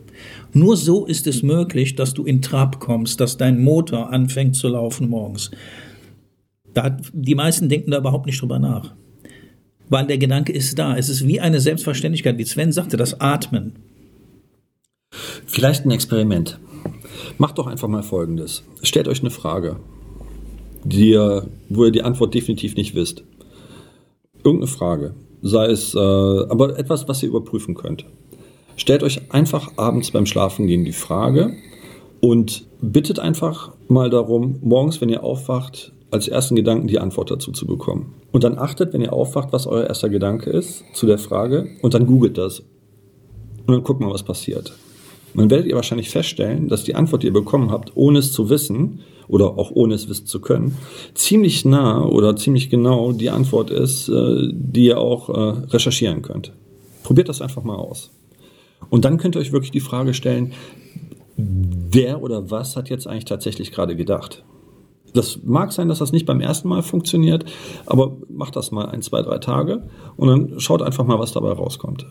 Nur 0.53 0.77
so 0.77 1.05
ist 1.05 1.27
es 1.27 1.43
möglich, 1.43 1.95
dass 1.95 2.13
du 2.13 2.25
in 2.25 2.41
Trab 2.41 2.79
kommst, 2.79 3.19
dass 3.19 3.37
dein 3.37 3.63
Motor 3.63 4.11
anfängt 4.11 4.55
zu 4.55 4.67
laufen 4.69 5.09
morgens. 5.09 5.51
Da, 6.73 6.97
die 7.13 7.35
meisten 7.35 7.69
denken 7.69 7.91
da 7.91 7.99
überhaupt 7.99 8.25
nicht 8.25 8.41
drüber 8.41 8.57
nach 8.57 8.93
weil 9.89 10.07
der 10.07 10.17
Gedanke 10.17 10.51
ist 10.51 10.77
da. 10.79 10.97
Es 10.97 11.09
ist 11.09 11.27
wie 11.27 11.39
eine 11.39 11.59
Selbstverständlichkeit, 11.59 12.37
wie 12.37 12.45
Sven 12.45 12.71
sagte, 12.71 12.97
das 12.97 13.19
Atmen. 13.19 13.73
Vielleicht 15.45 15.85
ein 15.85 15.91
Experiment. 15.91 16.59
Macht 17.37 17.57
doch 17.57 17.67
einfach 17.67 17.87
mal 17.87 18.03
Folgendes. 18.03 18.63
Stellt 18.81 19.07
euch 19.07 19.21
eine 19.21 19.29
Frage, 19.29 19.77
die 20.83 21.13
wo 21.69 21.85
ihr 21.85 21.91
die 21.91 22.03
Antwort 22.03 22.33
definitiv 22.33 22.75
nicht 22.75 22.95
wisst. 22.95 23.23
Irgendeine 24.43 24.67
Frage. 24.67 25.13
Sei 25.41 25.65
es, 25.65 25.93
äh, 25.93 25.99
aber 25.99 26.77
etwas, 26.77 27.07
was 27.07 27.21
ihr 27.21 27.29
überprüfen 27.29 27.75
könnt. 27.75 28.05
Stellt 28.75 29.03
euch 29.03 29.31
einfach 29.31 29.73
abends 29.77 30.11
beim 30.11 30.25
Schlafengehen 30.25 30.83
die 30.83 30.93
Frage 30.93 31.55
und 32.21 32.65
bittet 32.81 33.19
einfach 33.19 33.73
mal 33.87 34.09
darum, 34.09 34.57
morgens, 34.61 35.01
wenn 35.01 35.09
ihr 35.09 35.23
aufwacht, 35.23 35.91
als 36.13 36.27
ersten 36.27 36.55
Gedanken 36.55 36.87
die 36.87 36.99
Antwort 36.99 37.31
dazu 37.31 37.51
zu 37.51 37.65
bekommen. 37.65 38.13
Und 38.31 38.43
dann 38.43 38.57
achtet, 38.57 38.93
wenn 38.93 39.01
ihr 39.01 39.13
aufwacht, 39.13 39.51
was 39.51 39.67
euer 39.67 39.87
erster 39.87 40.09
Gedanke 40.09 40.51
ist 40.51 40.83
zu 40.93 41.07
der 41.07 41.17
Frage 41.17 41.67
und 41.81 41.93
dann 41.93 42.05
googelt 42.05 42.37
das. 42.37 42.59
Und 42.59 43.73
dann 43.73 43.83
guckt 43.83 43.99
mal, 43.99 44.13
was 44.13 44.23
passiert. 44.23 44.73
Und 45.33 45.41
dann 45.41 45.49
werdet 45.49 45.65
ihr 45.65 45.75
wahrscheinlich 45.75 46.09
feststellen, 46.09 46.67
dass 46.69 46.83
die 46.83 46.95
Antwort, 46.95 47.23
die 47.23 47.27
ihr 47.27 47.33
bekommen 47.33 47.71
habt, 47.71 47.91
ohne 47.95 48.19
es 48.19 48.31
zu 48.31 48.49
wissen 48.49 48.99
oder 49.27 49.57
auch 49.57 49.71
ohne 49.71 49.95
es 49.95 50.07
wissen 50.07 50.27
zu 50.27 50.39
können, 50.39 50.77
ziemlich 51.15 51.65
nah 51.65 52.03
oder 52.03 52.35
ziemlich 52.35 52.69
genau 52.69 53.13
die 53.13 53.29
Antwort 53.29 53.71
ist, 53.71 54.09
äh, 54.09 54.49
die 54.51 54.85
ihr 54.85 54.99
auch 54.99 55.29
äh, 55.29 55.65
recherchieren 55.69 56.21
könnt. 56.21 56.51
Probiert 57.03 57.29
das 57.29 57.41
einfach 57.41 57.63
mal 57.63 57.75
aus. 57.75 58.11
Und 58.89 59.05
dann 59.05 59.17
könnt 59.17 59.35
ihr 59.35 59.39
euch 59.39 59.51
wirklich 59.51 59.71
die 59.71 59.79
Frage 59.79 60.13
stellen, 60.13 60.53
wer 61.37 62.21
oder 62.21 62.51
was 62.51 62.75
hat 62.75 62.89
jetzt 62.89 63.07
eigentlich 63.07 63.25
tatsächlich 63.25 63.71
gerade 63.71 63.95
gedacht? 63.95 64.43
Das 65.13 65.39
mag 65.43 65.71
sein, 65.71 65.89
dass 65.89 65.99
das 65.99 66.11
nicht 66.11 66.25
beim 66.25 66.41
ersten 66.41 66.67
Mal 66.67 66.81
funktioniert, 66.81 67.45
aber 67.85 68.17
macht 68.29 68.55
das 68.55 68.71
mal 68.71 68.85
ein, 68.85 69.01
zwei, 69.01 69.21
drei 69.21 69.37
Tage 69.37 69.83
und 70.17 70.27
dann 70.27 70.59
schaut 70.59 70.81
einfach 70.81 71.05
mal, 71.05 71.19
was 71.19 71.33
dabei 71.33 71.51
rauskommt. 71.51 72.07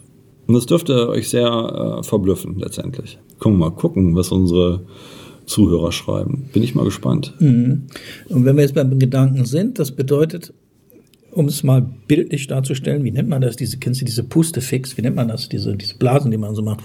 Und 0.46 0.54
das 0.54 0.66
dürfte 0.66 1.08
euch 1.08 1.28
sehr 1.28 1.48
äh, 1.48 2.02
verblüffen 2.02 2.58
letztendlich. 2.58 3.18
Können 3.38 3.56
wir 3.56 3.70
mal 3.70 3.74
gucken, 3.74 4.16
was 4.16 4.30
unsere 4.30 4.86
Zuhörer 5.46 5.92
schreiben. 5.92 6.48
Bin 6.52 6.62
ich 6.62 6.74
mal 6.74 6.84
gespannt. 6.84 7.34
Mhm. 7.38 7.86
Und 8.28 8.44
wenn 8.44 8.56
wir 8.56 8.62
jetzt 8.62 8.74
beim 8.74 8.98
Gedanken 8.98 9.44
sind, 9.44 9.78
das 9.78 9.92
bedeutet, 9.92 10.52
um 11.32 11.46
es 11.46 11.62
mal 11.62 11.80
bildlich 12.06 12.46
darzustellen, 12.46 13.04
wie 13.04 13.10
nennt 13.10 13.28
man 13.28 13.40
das? 13.40 13.56
Diese, 13.56 13.78
kennst 13.78 14.00
du 14.00 14.04
diese 14.04 14.22
Pustefix? 14.22 14.96
Wie 14.96 15.02
nennt 15.02 15.16
man 15.16 15.28
das? 15.28 15.48
Diese, 15.48 15.74
diese 15.76 15.96
Blasen, 15.96 16.30
die 16.30 16.36
man 16.36 16.54
so 16.54 16.62
macht. 16.62 16.80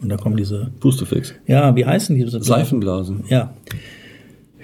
Und 0.00 0.08
da 0.08 0.16
kommen 0.16 0.36
diese. 0.36 0.70
Pustefix. 0.80 1.34
Ja, 1.46 1.74
wie 1.76 1.86
heißen 1.86 2.16
diese 2.16 2.30
Blasen? 2.30 2.44
Seifenblasen. 2.44 3.24
Ja. 3.28 3.54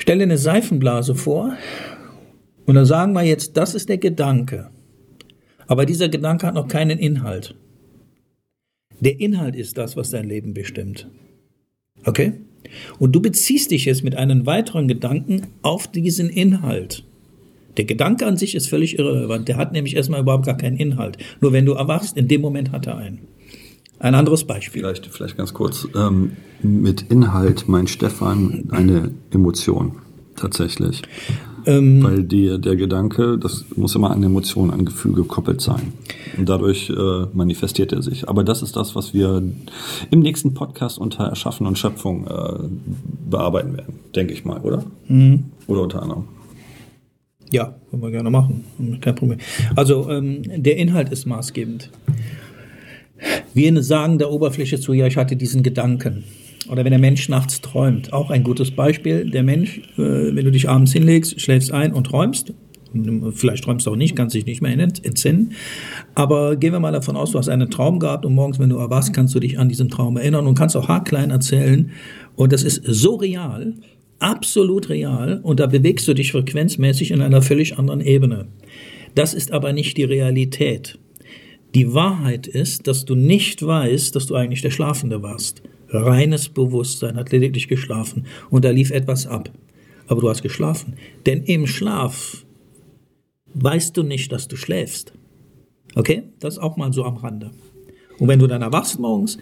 Stell 0.00 0.16
dir 0.16 0.24
eine 0.24 0.38
Seifenblase 0.38 1.14
vor 1.14 1.56
Und 2.64 2.74
dann 2.74 2.86
sagen 2.86 3.12
wir 3.12 3.22
jetzt, 3.22 3.56
das 3.56 3.74
ist 3.74 3.88
der 3.88 3.98
Gedanke. 3.98 4.70
Aber 5.66 5.84
dieser 5.84 6.08
Gedanke 6.08 6.46
hat 6.46 6.54
noch 6.54 6.68
keinen 6.68 6.98
Inhalt. 6.98 7.54
Der 9.00 9.20
Inhalt 9.20 9.54
ist 9.54 9.76
das, 9.76 9.96
was 9.96 10.10
dein 10.10 10.26
Leben 10.26 10.54
bestimmt. 10.54 11.08
Okay? 12.04 12.32
Und 12.98 13.12
du 13.12 13.20
beziehst 13.20 13.70
dich 13.70 13.84
jetzt 13.84 14.02
mit 14.02 14.16
einem 14.16 14.46
weiteren 14.46 14.88
Gedanken 14.88 15.48
auf 15.62 15.86
diesen 15.86 16.30
Inhalt. 16.30 17.04
Der 17.76 17.84
Gedanke 17.84 18.26
an 18.26 18.36
sich 18.36 18.54
ist 18.54 18.68
völlig 18.68 18.98
irrelevant. 18.98 19.48
Der 19.48 19.58
hat 19.58 19.72
nämlich 19.72 19.96
erstmal 19.96 20.20
überhaupt 20.20 20.46
gar 20.46 20.56
keinen 20.56 20.76
Inhalt. 20.76 21.18
Nur 21.40 21.52
wenn 21.52 21.66
du 21.66 21.72
erwachst, 21.72 22.16
in 22.16 22.26
dem 22.26 22.40
Moment 22.40 22.72
hat 22.72 22.86
er 22.86 22.96
einen. 22.96 23.20
Ein 24.00 24.14
anderes 24.14 24.44
Beispiel. 24.44 24.82
Vielleicht, 24.82 25.06
vielleicht 25.06 25.36
ganz 25.36 25.54
kurz. 25.54 25.86
Ähm, 25.94 26.32
mit 26.62 27.02
Inhalt 27.02 27.68
meint 27.68 27.90
Stefan 27.90 28.64
eine 28.70 29.10
Emotion 29.30 29.92
tatsächlich. 30.36 31.02
Ähm, 31.66 32.02
Weil 32.02 32.24
die, 32.24 32.58
der 32.58 32.76
Gedanke, 32.76 33.36
das 33.38 33.66
muss 33.76 33.94
immer 33.94 34.10
an 34.10 34.22
Emotionen, 34.22 34.70
an 34.70 34.86
Gefühl 34.86 35.12
gekoppelt 35.12 35.60
sein. 35.60 35.92
Und 36.38 36.48
dadurch 36.48 36.88
äh, 36.88 37.26
manifestiert 37.34 37.92
er 37.92 38.00
sich. 38.00 38.26
Aber 38.26 38.42
das 38.42 38.62
ist 38.62 38.74
das, 38.76 38.96
was 38.96 39.12
wir 39.12 39.42
im 40.10 40.20
nächsten 40.20 40.54
Podcast 40.54 40.98
unter 40.98 41.24
Erschaffen 41.24 41.66
und 41.66 41.78
Schöpfung 41.78 42.26
äh, 42.26 42.68
bearbeiten 43.28 43.76
werden, 43.76 44.00
denke 44.16 44.32
ich 44.32 44.46
mal, 44.46 44.60
oder? 44.60 44.82
Mhm. 45.08 45.44
Oder 45.66 45.82
unter 45.82 46.02
anderem. 46.02 46.24
Ja, 47.50 47.74
können 47.90 48.02
wir 48.02 48.10
gerne 48.10 48.30
machen. 48.30 48.64
Kein 49.02 49.14
Problem. 49.14 49.38
Also 49.76 50.08
ähm, 50.08 50.42
der 50.62 50.78
Inhalt 50.78 51.10
ist 51.10 51.26
maßgebend. 51.26 51.90
Wir 53.54 53.82
sagen 53.82 54.18
der 54.18 54.30
Oberfläche 54.30 54.80
zu, 54.80 54.92
ja, 54.92 55.06
ich 55.06 55.16
hatte 55.16 55.36
diesen 55.36 55.62
Gedanken. 55.62 56.24
Oder 56.68 56.84
wenn 56.84 56.90
der 56.90 57.00
Mensch 57.00 57.28
nachts 57.28 57.60
träumt, 57.60 58.12
auch 58.12 58.30
ein 58.30 58.44
gutes 58.44 58.70
Beispiel. 58.70 59.28
Der 59.28 59.42
Mensch, 59.42 59.78
äh, 59.98 60.34
wenn 60.34 60.44
du 60.44 60.50
dich 60.50 60.68
abends 60.68 60.92
hinlegst, 60.92 61.40
schläfst 61.40 61.72
ein 61.72 61.92
und 61.92 62.04
träumst, 62.04 62.52
vielleicht 63.32 63.64
träumst 63.64 63.86
du 63.86 63.92
auch 63.92 63.96
nicht, 63.96 64.16
kannst 64.16 64.34
dich 64.34 64.46
nicht 64.46 64.62
mehr 64.62 64.76
entsinnen, 64.76 65.52
aber 66.14 66.56
gehen 66.56 66.72
wir 66.72 66.80
mal 66.80 66.92
davon 66.92 67.16
aus, 67.16 67.30
du 67.30 67.38
hast 67.38 67.48
einen 67.48 67.70
Traum 67.70 67.98
gehabt 67.98 68.24
und 68.24 68.34
morgens, 68.34 68.58
wenn 68.58 68.70
du 68.70 68.78
erwachst, 68.78 69.12
kannst 69.12 69.34
du 69.34 69.40
dich 69.40 69.58
an 69.58 69.68
diesen 69.68 69.88
Traum 69.88 70.16
erinnern 70.16 70.46
und 70.46 70.56
kannst 70.56 70.76
auch 70.76 70.88
haarklein 70.88 71.30
erzählen 71.30 71.90
und 72.36 72.52
das 72.52 72.62
ist 72.62 72.82
so 72.84 73.16
real, 73.16 73.74
absolut 74.18 74.88
real 74.88 75.40
und 75.42 75.60
da 75.60 75.66
bewegst 75.66 76.08
du 76.08 76.14
dich 76.14 76.32
frequenzmäßig 76.32 77.10
in 77.12 77.22
einer 77.22 77.42
völlig 77.42 77.78
anderen 77.78 78.00
Ebene. 78.00 78.48
Das 79.14 79.34
ist 79.34 79.52
aber 79.52 79.72
nicht 79.72 79.96
die 79.96 80.04
Realität. 80.04 80.98
Die 81.74 81.94
Wahrheit 81.94 82.46
ist, 82.46 82.86
dass 82.86 83.04
du 83.04 83.14
nicht 83.14 83.64
weißt, 83.64 84.14
dass 84.16 84.26
du 84.26 84.34
eigentlich 84.34 84.62
der 84.62 84.70
Schlafende 84.70 85.22
warst. 85.22 85.62
Reines 85.88 86.48
Bewusstsein 86.48 87.16
hat 87.16 87.30
lediglich 87.32 87.68
geschlafen 87.68 88.26
und 88.50 88.64
da 88.64 88.70
lief 88.70 88.90
etwas 88.90 89.26
ab. 89.26 89.50
Aber 90.06 90.20
du 90.20 90.28
hast 90.28 90.42
geschlafen. 90.42 90.94
Denn 91.26 91.42
im 91.44 91.66
Schlaf 91.66 92.44
weißt 93.54 93.96
du 93.96 94.02
nicht, 94.02 94.32
dass 94.32 94.48
du 94.48 94.56
schläfst. 94.56 95.12
Okay? 95.94 96.24
Das 96.40 96.58
auch 96.58 96.76
mal 96.76 96.92
so 96.92 97.04
am 97.04 97.16
Rande. 97.16 97.52
Und 98.18 98.28
wenn 98.28 98.38
du 98.38 98.46
dann 98.46 98.62
erwachst 98.62 98.98
morgens. 98.98 99.38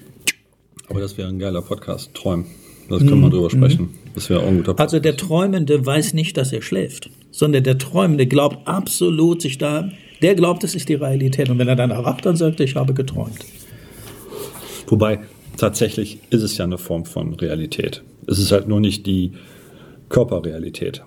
Aber 0.88 1.00
das 1.00 1.16
wäre 1.16 1.28
ein 1.28 1.38
geiler 1.38 1.62
Podcast. 1.62 2.12
Träumen. 2.14 2.46
Das 2.88 3.00
können 3.00 3.20
wir 3.20 3.28
drüber 3.28 3.50
sprechen. 3.50 3.82
Mhm. 3.82 3.94
Das 4.14 4.30
wäre 4.30 4.40
auch 4.40 4.46
ein 4.46 4.56
guter 4.58 4.72
Podcast. 4.72 4.94
Also 4.94 5.02
der 5.02 5.16
Träumende 5.16 5.84
weiß 5.84 6.14
nicht, 6.14 6.36
dass 6.36 6.52
er 6.52 6.62
schläft, 6.62 7.10
sondern 7.30 7.64
der 7.64 7.76
Träumende 7.76 8.26
glaubt 8.26 8.66
absolut 8.66 9.42
sich 9.42 9.58
da, 9.58 9.90
der 10.22 10.34
glaubt, 10.34 10.64
es 10.64 10.74
ist 10.74 10.88
die 10.88 10.94
Realität. 10.94 11.50
Und 11.50 11.58
wenn 11.58 11.68
er 11.68 11.76
dann 11.76 11.90
erwacht, 11.90 12.26
dann 12.26 12.36
sagt 12.36 12.60
er, 12.60 12.64
ich 12.64 12.74
habe 12.74 12.94
geträumt. 12.94 13.38
Wobei, 14.86 15.20
tatsächlich 15.56 16.18
ist 16.30 16.42
es 16.42 16.56
ja 16.56 16.64
eine 16.64 16.78
Form 16.78 17.04
von 17.04 17.34
Realität. 17.34 18.02
Es 18.26 18.38
ist 18.38 18.52
halt 18.52 18.68
nur 18.68 18.80
nicht 18.80 19.06
die 19.06 19.32
Körperrealität. 20.08 21.02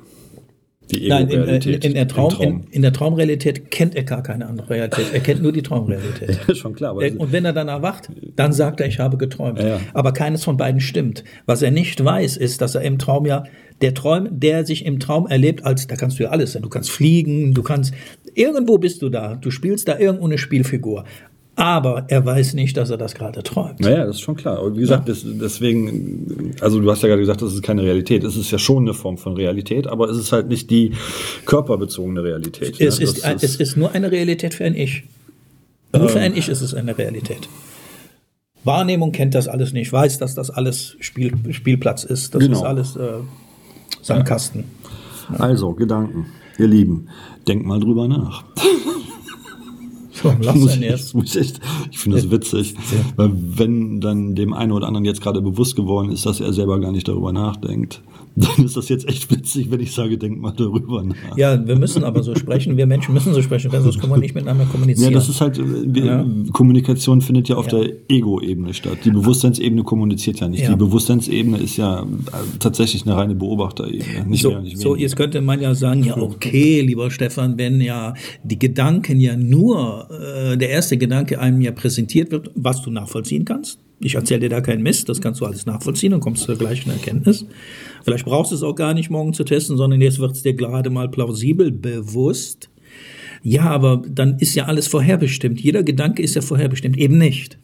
Die 0.92 1.08
Nein, 1.08 1.30
in, 1.30 1.48
äh, 1.48 1.56
in, 1.58 1.82
in, 1.82 1.94
der 1.94 2.08
Traum, 2.08 2.30
Traum. 2.30 2.64
In, 2.72 2.82
der 2.82 2.92
Traumrealität 2.92 3.72
kennt 3.72 3.96
er 3.96 4.04
gar 4.04 4.24
keine 4.24 4.48
andere 4.48 4.70
Realität. 4.70 5.06
Er 5.14 5.22
kennt 5.22 5.42
nur 5.42 5.54
die 5.54 5.62
Traumrealität. 5.62 6.40
ja, 6.48 6.56
schon 6.56 6.74
klar. 6.74 6.96
und 6.96 7.32
wenn 7.32 7.46
er 7.46 7.54
dann 7.54 7.70
erwacht, 7.70 8.10
dann 8.36 8.52
sagt 8.52 8.82
er, 8.82 8.88
ich 8.88 9.00
habe 9.00 9.18
geträumt. 9.18 9.60
Ja, 9.60 9.68
ja. 9.68 9.80
Aber 9.94 10.12
keines 10.12 10.44
von 10.44 10.58
beiden 10.58 10.82
stimmt. 10.82 11.24
Was 11.46 11.62
er 11.62 11.72
nicht 11.72 12.04
weiß, 12.04 12.36
ist, 12.36 12.62
dass 12.62 12.76
er 12.76 12.82
im 12.82 13.00
Traum 13.00 13.26
ja, 13.26 13.44
der 13.82 13.94
Traum, 13.94 14.28
der 14.32 14.66
sich 14.66 14.86
im 14.86 15.00
Traum 15.00 15.28
erlebt, 15.28 15.66
als, 15.66 15.88
da 15.88 15.96
kannst 15.96 16.20
du 16.20 16.24
ja 16.24 16.30
alles 16.30 16.54
sein. 16.54 16.62
Du 16.62 16.70
kannst 16.70 16.92
fliegen, 16.92 17.54
du 17.54 17.64
kannst, 17.64 17.94
irgendwo 18.36 18.78
bist 18.78 19.02
du 19.02 19.10
da. 19.10 19.36
Du 19.36 19.52
spielst 19.52 19.88
da 19.88 19.98
irgendwo 19.98 20.26
eine 20.26 20.38
Spielfigur 20.38 21.06
aber 21.56 22.06
er 22.08 22.26
weiß 22.26 22.54
nicht, 22.54 22.78
dass 22.78 22.90
er 22.90 22.98
das 22.98 23.14
gerade 23.14 23.44
träumt. 23.44 23.80
Naja, 23.82 24.06
das 24.06 24.16
ist 24.16 24.22
schon 24.22 24.36
klar. 24.36 24.64
Und 24.64 24.78
wie 24.78 24.82
gesagt, 24.82 25.08
ja. 25.08 25.16
deswegen, 25.24 26.56
also 26.62 26.80
du 26.80 26.90
hast 26.90 27.04
ja 27.04 27.10
gerade 27.10 27.22
gesagt, 27.22 27.42
das 27.42 27.54
ist 27.54 27.62
keine 27.62 27.84
Realität. 27.84 28.24
Es 28.24 28.38
ist 28.38 28.50
ja 28.52 28.58
schon 28.58 28.84
eine 28.84 28.94
Form 28.94 29.18
von 29.18 29.34
Realität, 29.34 29.86
aber 29.86 30.10
es 30.10 30.18
ist 30.18 30.32
halt 30.32 30.48
nicht 30.48 30.70
die 30.72 30.94
körperbezogene 31.46 32.24
Realität. 32.24 32.80
Es, 32.80 33.00
ne? 33.00 33.06
ist, 33.06 33.18
ist, 33.20 33.44
es 33.44 33.56
ist 33.58 33.78
nur 33.78 33.92
eine 33.92 34.12
Realität 34.12 34.54
für 34.54 34.64
ein 34.64 34.76
Ich. 34.76 35.04
Nur 35.94 36.04
ähm, 36.04 36.10
für 36.10 36.20
ein 36.20 36.36
Ich 36.36 36.48
ist 36.48 36.62
es 36.62 36.74
eine 36.74 36.98
Realität. 36.98 37.50
Wahrnehmung 38.64 39.12
kennt 39.12 39.36
das 39.36 39.48
alles 39.48 39.74
nicht, 39.74 39.92
weiß, 39.92 40.20
dass 40.20 40.36
das 40.36 40.50
alles 40.50 40.96
Spiel, 41.00 41.34
Spielplatz 41.52 42.04
ist. 42.04 42.34
Das 42.34 42.42
genau. 42.42 42.58
ist 42.58 42.64
alles 42.64 42.96
äh, 42.96 43.20
Sandkasten. 44.02 44.64
Ja. 45.32 45.40
Also, 45.42 45.74
Gedanken. 45.74 46.26
Ihr 46.62 46.68
Lieben, 46.68 47.10
denkt 47.48 47.66
mal 47.66 47.80
drüber 47.80 48.08
nach. 48.08 48.44
Warum 50.24 50.42
lachst 50.42 50.64
du 50.64 50.68
denn 50.68 50.84
jetzt? 50.84 51.16
Ich, 51.24 51.36
ich, 51.36 51.54
ich 51.92 52.00
finde 52.00 52.18
das 52.18 52.32
witzig, 52.32 52.74
weil 53.16 53.32
wenn 53.34 54.02
dann 54.02 54.36
dem 54.36 54.54
einen 54.54 54.72
oder 54.72 54.88
anderen 54.88 55.06
jetzt 55.06 55.22
gerade 55.22 55.42
bewusst 55.42 55.76
geworden 55.76 56.12
ist, 56.12 56.26
dass 56.26 56.40
er 56.40 56.52
selber 56.54 56.80
gar 56.80 56.92
nicht 56.92 57.08
darüber 57.08 57.32
nachdenkt, 57.32 58.02
dann 58.36 58.66
ist 58.66 58.78
das 58.78 58.88
jetzt 58.88 59.08
echt 59.10 59.30
witzig, 59.30 59.72
wenn 59.72 59.82
ich 59.82 59.92
sage, 59.92 60.18
denk 60.18 60.40
mal 60.40 60.54
darüber 60.56 61.04
nach. 61.04 61.38
Ja, 61.38 61.68
wir 61.68 61.78
müssen 61.78 62.06
aber 62.06 62.24
so 62.24 62.34
sprechen, 62.36 62.78
wir 62.78 62.86
Menschen 62.86 63.14
müssen 63.14 63.34
so 63.34 63.42
sprechen, 63.42 63.70
sonst 63.72 64.00
können 64.00 64.14
wir 64.14 64.20
nicht 64.20 64.36
miteinander 64.36 64.66
kommunizieren. 64.66 65.12
Ja, 65.12 65.20
das 65.20 65.28
ist 65.28 65.42
halt, 65.42 65.60
wir, 65.60 66.06
ja. 66.06 66.26
Kommunikation 66.54 67.22
findet 67.22 67.50
ja 67.50 67.58
auf 67.58 67.70
ja. 67.72 67.80
der 67.80 67.94
Ego-Ebene 68.08 68.74
statt. 68.74 69.00
Die 69.04 69.12
Bewusstseinsebene 69.12 69.84
kommuniziert 69.84 70.40
ja 70.40 70.48
nicht. 70.48 70.64
Ja. 70.64 70.70
Die 70.70 70.78
Bewusstseinsebene 70.78 71.58
ist 71.58 71.76
ja 71.76 72.04
äh, 72.04 72.06
tatsächlich 72.60 73.06
eine 73.06 73.18
reine 73.18 73.36
Beobachterebene. 73.36 74.26
Nicht 74.28 74.44
so, 74.44 74.52
mehr, 74.52 74.62
nicht 74.62 74.78
so, 74.78 74.96
jetzt 74.96 75.18
könnte 75.18 75.42
man 75.42 75.60
ja 75.60 75.76
sagen, 75.76 76.04
ja, 76.04 76.18
okay, 76.18 76.82
lieber 76.82 77.12
Stefan, 77.12 77.58
wenn 77.58 77.82
ja 77.82 78.14
die 78.44 78.60
Gedanken 78.60 79.20
ja 79.20 79.36
nur, 79.36 80.08
äh, 80.12 80.58
der 80.58 80.70
erste 80.70 80.98
Gedanke 80.98 81.40
einem 81.40 81.62
ja 81.62 81.72
präsentiert 81.72 82.32
wird, 82.32 82.52
was 82.56 82.82
du 82.82 82.92
nachvollziehen 82.92 83.46
kannst. 83.46 83.80
Ich 84.00 84.16
erzähle 84.16 84.42
dir 84.42 84.50
da 84.50 84.62
keinen 84.62 84.82
Mist, 84.82 85.10
das 85.10 85.22
kannst 85.22 85.42
du 85.42 85.46
alles 85.46 85.66
nachvollziehen 85.66 86.14
und 86.14 86.22
kommst 86.22 86.44
zur 86.44 86.58
gleichen 86.58 86.90
Erkenntnis. 86.90 87.46
Vielleicht 88.04 88.26
brauchst 88.26 88.52
du 88.52 88.56
es 88.56 88.64
auch 88.64 88.76
gar 88.76 88.94
nicht 88.94 89.12
morgen 89.12 89.34
zu 89.34 89.44
testen, 89.44 89.78
sondern 89.78 90.02
jetzt 90.02 90.20
wird 90.20 90.32
es 90.32 90.42
dir 90.42 90.56
gerade 90.56 90.90
mal 90.90 91.10
plausibel 91.10 91.72
bewusst. 91.72 92.70
Ja, 93.44 93.64
aber 93.64 94.02
dann 94.08 94.38
ist 94.40 94.56
ja 94.56 94.66
alles 94.66 94.88
vorherbestimmt. 94.88 95.62
Jeder 95.62 95.84
Gedanke 95.84 96.24
ist 96.24 96.36
ja 96.36 96.42
vorherbestimmt. 96.42 96.98
Eben 96.98 97.18
nicht. 97.18 97.58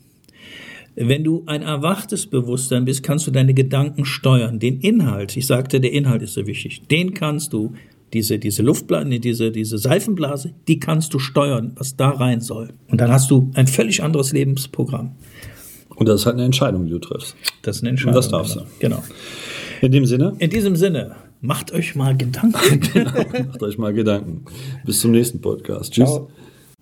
Wenn 0.95 1.23
du 1.23 1.43
ein 1.45 1.61
erwachtes 1.61 2.25
Bewusstsein 2.25 2.85
bist, 2.85 3.03
kannst 3.03 3.27
du 3.27 3.31
deine 3.31 3.53
Gedanken 3.53 4.03
steuern. 4.03 4.57
Den 4.57 4.79
Inhalt, 4.79 5.37
ich 5.37 5.45
sagte, 5.45 5.79
der 5.79 5.91
Inhalt 5.91 6.23
ist 6.23 6.33
so 6.33 6.47
wichtig, 6.47 6.81
den 6.89 7.13
kannst 7.13 7.53
du, 7.53 7.73
diese, 8.13 8.39
diese 8.39 8.63
Luftblase, 8.63 9.19
diese, 9.19 9.51
diese 9.51 9.77
Seifenblase, 9.77 10.53
die 10.67 10.79
kannst 10.79 11.13
du 11.13 11.19
steuern, 11.19 11.73
was 11.75 11.95
da 11.95 12.09
rein 12.09 12.41
soll. 12.41 12.69
Und 12.87 13.01
dann 13.01 13.11
hast 13.11 13.29
du 13.31 13.51
ein 13.53 13.67
völlig 13.67 14.03
anderes 14.03 14.31
Lebensprogramm. 14.31 15.15
Und 15.95 16.07
das 16.07 16.21
ist 16.21 16.25
halt 16.25 16.35
eine 16.35 16.45
Entscheidung, 16.45 16.85
die 16.85 16.91
du 16.91 16.99
triffst. 16.99 17.35
Das 17.63 17.77
ist 17.77 17.83
eine 17.83 17.89
Entscheidung. 17.89 18.15
Und 18.15 18.17
das 18.17 18.29
darfst 18.29 18.55
du. 18.55 18.61
Genau. 18.79 19.03
In 19.81 19.91
dem 19.91 20.05
Sinne? 20.05 20.35
In 20.39 20.49
diesem 20.49 20.75
Sinne, 20.75 21.15
macht 21.41 21.71
euch 21.71 21.95
mal 21.95 22.15
Gedanken. 22.15 22.79
genau, 22.93 23.11
macht 23.47 23.63
euch 23.63 23.77
mal 23.77 23.93
Gedanken. 23.93 24.45
Bis 24.85 25.01
zum 25.01 25.11
nächsten 25.11 25.41
Podcast. 25.41 25.93
Tschüss. 25.93 26.09
Ciao. 26.09 26.29